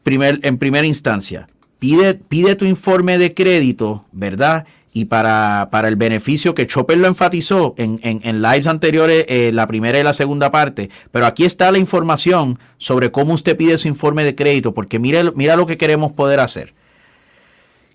[0.04, 1.48] primer, en primera instancia,
[1.80, 4.68] pide, pide tu informe de crédito, ¿verdad?
[4.98, 9.68] Y para, para, el beneficio que Chopper lo enfatizó en, en, lives anteriores, eh, la
[9.68, 10.90] primera y la segunda parte.
[11.12, 15.56] Pero aquí está la información sobre cómo usted pide su informe de crédito, porque mira
[15.56, 16.74] lo que queremos poder hacer.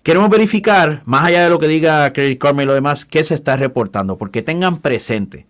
[0.01, 3.33] Queremos verificar, más allá de lo que diga Credit Karma y lo demás, qué se
[3.33, 5.45] está reportando, porque tengan presente,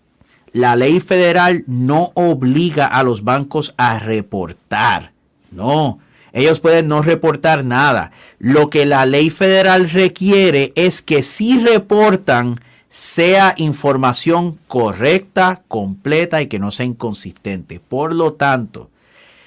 [0.54, 5.12] la ley federal no obliga a los bancos a reportar.
[5.52, 6.00] No,
[6.34, 8.12] ellos pueden no reportar nada.
[8.40, 12.60] Lo que la ley federal requiere es que si reportan
[12.90, 17.80] sea información correcta, completa y que no sea inconsistente.
[17.80, 18.90] Por lo tanto,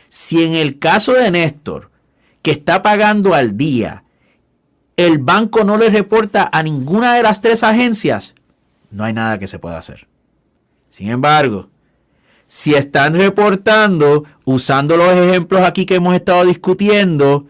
[0.09, 1.91] si en el caso de Néstor,
[2.43, 4.05] que está pagando al día,
[4.97, 8.35] el banco no le reporta a ninguna de las tres agencias,
[8.91, 10.07] no hay nada que se pueda hacer.
[10.89, 11.69] Sin embargo,
[12.47, 17.47] si están reportando, usando los ejemplos aquí que hemos estado discutiendo,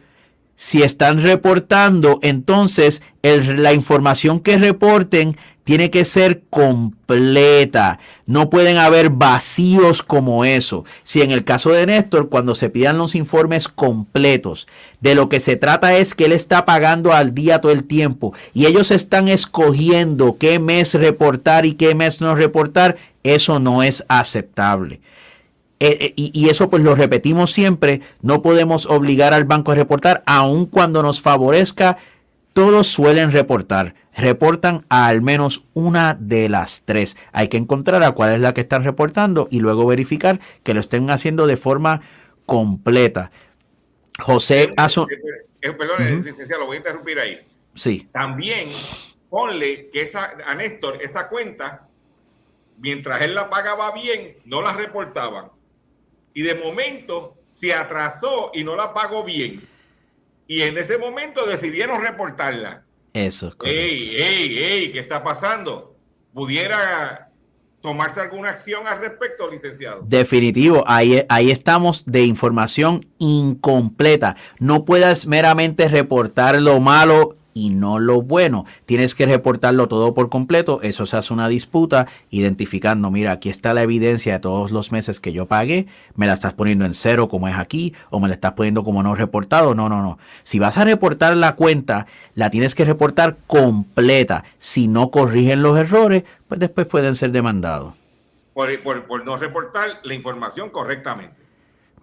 [0.57, 5.37] si están reportando, entonces la información que reporten
[5.67, 7.99] tiene que ser completa.
[8.25, 10.85] No pueden haber vacíos como eso.
[11.03, 14.69] Si en el caso de Néstor, cuando se pidan los informes completos,
[15.01, 18.33] de lo que se trata es que él está pagando al día todo el tiempo
[18.55, 24.05] y ellos están escogiendo qué mes reportar y qué mes no reportar, eso no es
[24.07, 25.01] aceptable.
[25.81, 29.75] Eh, eh, y, y, eso pues lo repetimos siempre, no podemos obligar al banco a
[29.75, 31.99] reportar, aun cuando nos favorezca,
[32.57, 37.19] todos suelen reportar reportan a al menos una de las tres.
[37.33, 40.81] Hay que encontrar a cuál es la que están reportando y luego verificar que lo
[40.81, 42.01] estén haciendo de forma
[42.47, 43.31] completa.
[44.19, 45.07] José Aso...
[45.61, 47.47] Eh, perdón, licenciado, lo voy a interrumpir ahí.
[47.75, 48.09] Sí.
[48.11, 48.71] También
[49.29, 51.87] ponle que esa, a Néstor esa cuenta,
[52.79, 55.51] mientras él la pagaba bien, no la reportaban.
[56.33, 59.61] Y de momento se atrasó y no la pagó bien.
[60.47, 62.85] Y en ese momento decidieron reportarla.
[63.13, 63.55] Eso.
[63.65, 64.93] ¡Ey, ey, ey!
[64.93, 65.97] ¿Qué está pasando?
[66.35, 67.31] ¿Pudiera
[67.81, 70.03] tomarse alguna acción al respecto, licenciado?
[70.07, 74.37] Definitivo, ahí, ahí estamos de información incompleta.
[74.59, 78.67] No puedas meramente reportar lo malo y no lo bueno.
[78.85, 80.81] Tienes que reportarlo todo por completo.
[80.83, 85.21] Eso se hace una disputa identificando, mira, aquí está la evidencia de todos los meses
[85.21, 85.87] que yo pagué.
[86.17, 89.03] Me la estás poniendo en cero como es aquí o me la estás poniendo como
[89.03, 89.75] no reportado.
[89.75, 90.19] No, no, no.
[90.43, 94.45] Si vas a reportar la cuenta, la tienes que reportar completa.
[94.59, 97.95] Si no corrigen los errores, pues después pueden ser demandados.
[98.53, 101.46] Por, por no reportar la información correctamente.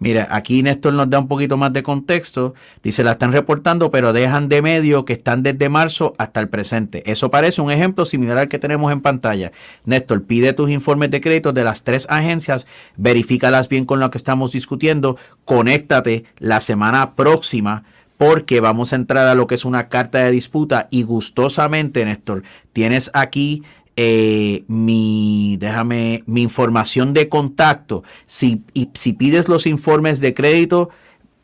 [0.00, 2.54] Mira, aquí Néstor nos da un poquito más de contexto.
[2.82, 7.08] Dice, la están reportando, pero dejan de medio que están desde marzo hasta el presente.
[7.10, 9.52] Eso parece un ejemplo similar al que tenemos en pantalla.
[9.84, 12.66] Néstor, pide tus informes de crédito de las tres agencias,
[12.96, 17.84] verifícalas bien con lo que estamos discutiendo, conéctate la semana próxima
[18.16, 22.42] porque vamos a entrar a lo que es una carta de disputa y gustosamente, Néstor,
[22.72, 23.62] tienes aquí
[23.96, 28.02] eh, mi, déjame, mi información de contacto.
[28.26, 30.90] Si, y, si pides los informes de crédito,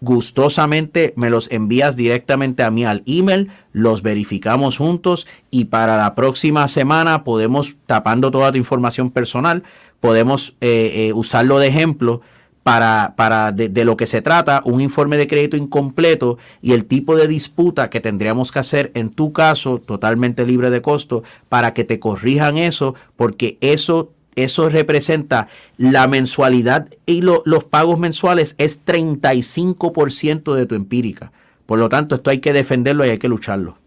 [0.01, 6.14] gustosamente me los envías directamente a mí al email, los verificamos juntos y para la
[6.14, 9.62] próxima semana podemos, tapando toda tu información personal,
[10.01, 12.22] podemos eh, eh, usarlo de ejemplo
[12.63, 17.17] para, para de, lo que se trata, un informe de crédito incompleto y el tipo
[17.17, 21.85] de disputa que tendríamos que hacer en tu caso, totalmente libre de costo, para que
[21.85, 25.49] te corrijan eso, porque eso, eso representa
[25.79, 31.33] la mensualidad y los pagos mensuales es 35% de tu empírica.
[31.65, 33.79] Por lo tanto, esto hay que defenderlo y hay que lucharlo.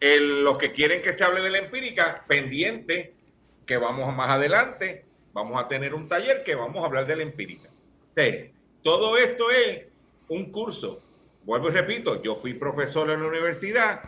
[0.00, 3.14] los que quieren que se hable de la empírica, pendiente,
[3.64, 7.22] que vamos más adelante, vamos a tener un taller que vamos a hablar de la
[7.22, 7.68] empírica
[8.82, 9.86] todo esto es
[10.28, 11.00] un curso.
[11.44, 14.02] Vuelvo y repito, yo fui profesor en la universidad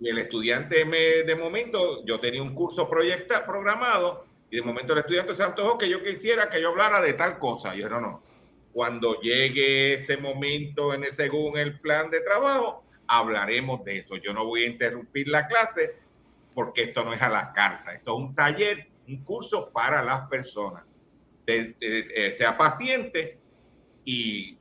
[0.00, 4.92] y el estudiante me, de momento, yo tenía un curso proyecta, programado y de momento
[4.92, 7.74] el estudiante se antojó que yo quisiera que yo hablara de tal cosa.
[7.74, 8.22] Yo no, no.
[8.72, 14.16] Cuando llegue ese momento en el, según el plan de trabajo, hablaremos de eso.
[14.16, 15.94] Yo no voy a interrumpir la clase
[16.54, 17.94] porque esto no es a la carta.
[17.94, 20.84] Esto es un taller, un curso para las personas.
[21.46, 23.38] Sea paciente
[24.04, 24.58] y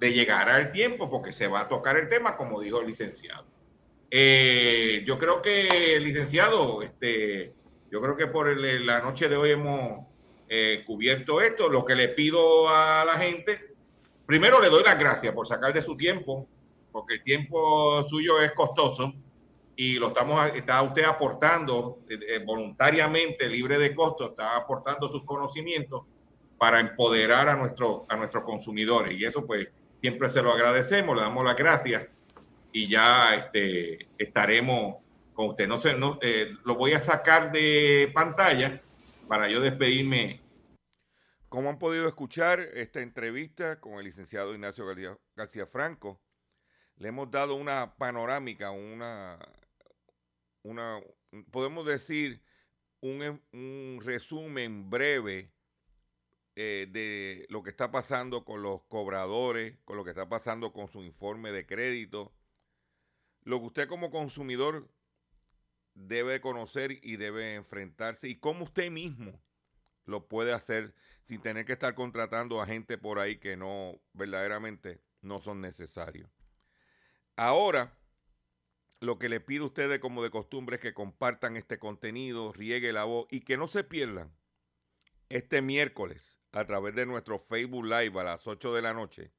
[0.00, 3.46] le llegará el tiempo porque se va a tocar el tema, como dijo el licenciado.
[4.10, 7.52] Eh, yo creo que, licenciado, este,
[7.90, 10.06] yo creo que por la noche de hoy hemos
[10.48, 11.68] eh, cubierto esto.
[11.68, 13.74] Lo que le pido a la gente,
[14.26, 16.46] primero le doy las gracias por sacar de su tiempo,
[16.90, 19.14] porque el tiempo suyo es costoso
[19.76, 26.02] y lo estamos, está usted aportando eh, voluntariamente, libre de costo, está aportando sus conocimientos
[26.62, 29.18] para empoderar a, nuestro, a nuestros consumidores.
[29.18, 29.66] Y eso pues
[30.00, 32.08] siempre se lo agradecemos, le damos las gracias
[32.70, 34.98] y ya este, estaremos
[35.32, 35.66] con usted.
[35.66, 38.80] No sé, no, eh, lo voy a sacar de pantalla
[39.26, 40.40] para yo despedirme.
[41.48, 44.86] Como han podido escuchar esta entrevista con el licenciado Ignacio
[45.34, 46.22] García, Franco,
[46.94, 49.36] le hemos dado una panorámica, una,
[50.62, 51.00] una
[51.50, 52.40] podemos decir,
[53.00, 55.51] un, un resumen breve
[56.54, 60.88] eh, de lo que está pasando con los cobradores, con lo que está pasando con
[60.88, 62.34] su informe de crédito,
[63.42, 64.90] lo que usted como consumidor
[65.94, 69.42] debe conocer y debe enfrentarse y cómo usted mismo
[70.04, 75.00] lo puede hacer sin tener que estar contratando a gente por ahí que no verdaderamente
[75.20, 76.30] no son necesarios.
[77.36, 77.96] Ahora,
[79.00, 82.92] lo que le pido a ustedes como de costumbre es que compartan este contenido, riegue
[82.92, 84.32] la voz y que no se pierdan
[85.32, 89.32] este miércoles a través de nuestro Facebook Live a las 8 de la noche,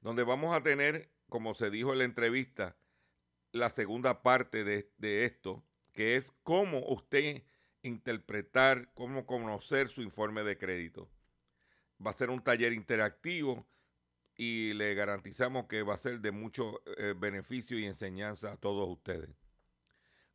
[0.00, 2.76] donde vamos a tener, como se dijo en la entrevista,
[3.52, 7.44] la segunda parte de, de esto, que es cómo usted
[7.82, 11.08] interpretar, cómo conocer su informe de crédito.
[12.04, 13.64] Va a ser un taller interactivo
[14.36, 18.88] y le garantizamos que va a ser de mucho eh, beneficio y enseñanza a todos
[18.88, 19.30] ustedes.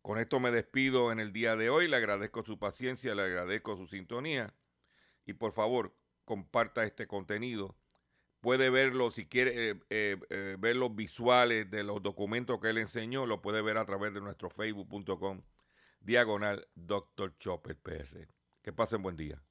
[0.02, 3.76] Con esto me despido en el día de hoy, le agradezco su paciencia, le agradezco
[3.76, 4.56] su sintonía
[5.26, 5.96] y por favor
[6.26, 7.76] comparta este contenido.
[8.42, 12.80] Puede verlo, si quiere eh, eh, eh, ver los visuales de los documentos que él
[12.80, 15.42] enseñó, lo puede ver a través de nuestro facebook.com
[16.00, 17.38] diagonal Dr.
[17.38, 18.28] Chopper PR.
[18.64, 19.42] Que pasen buen día.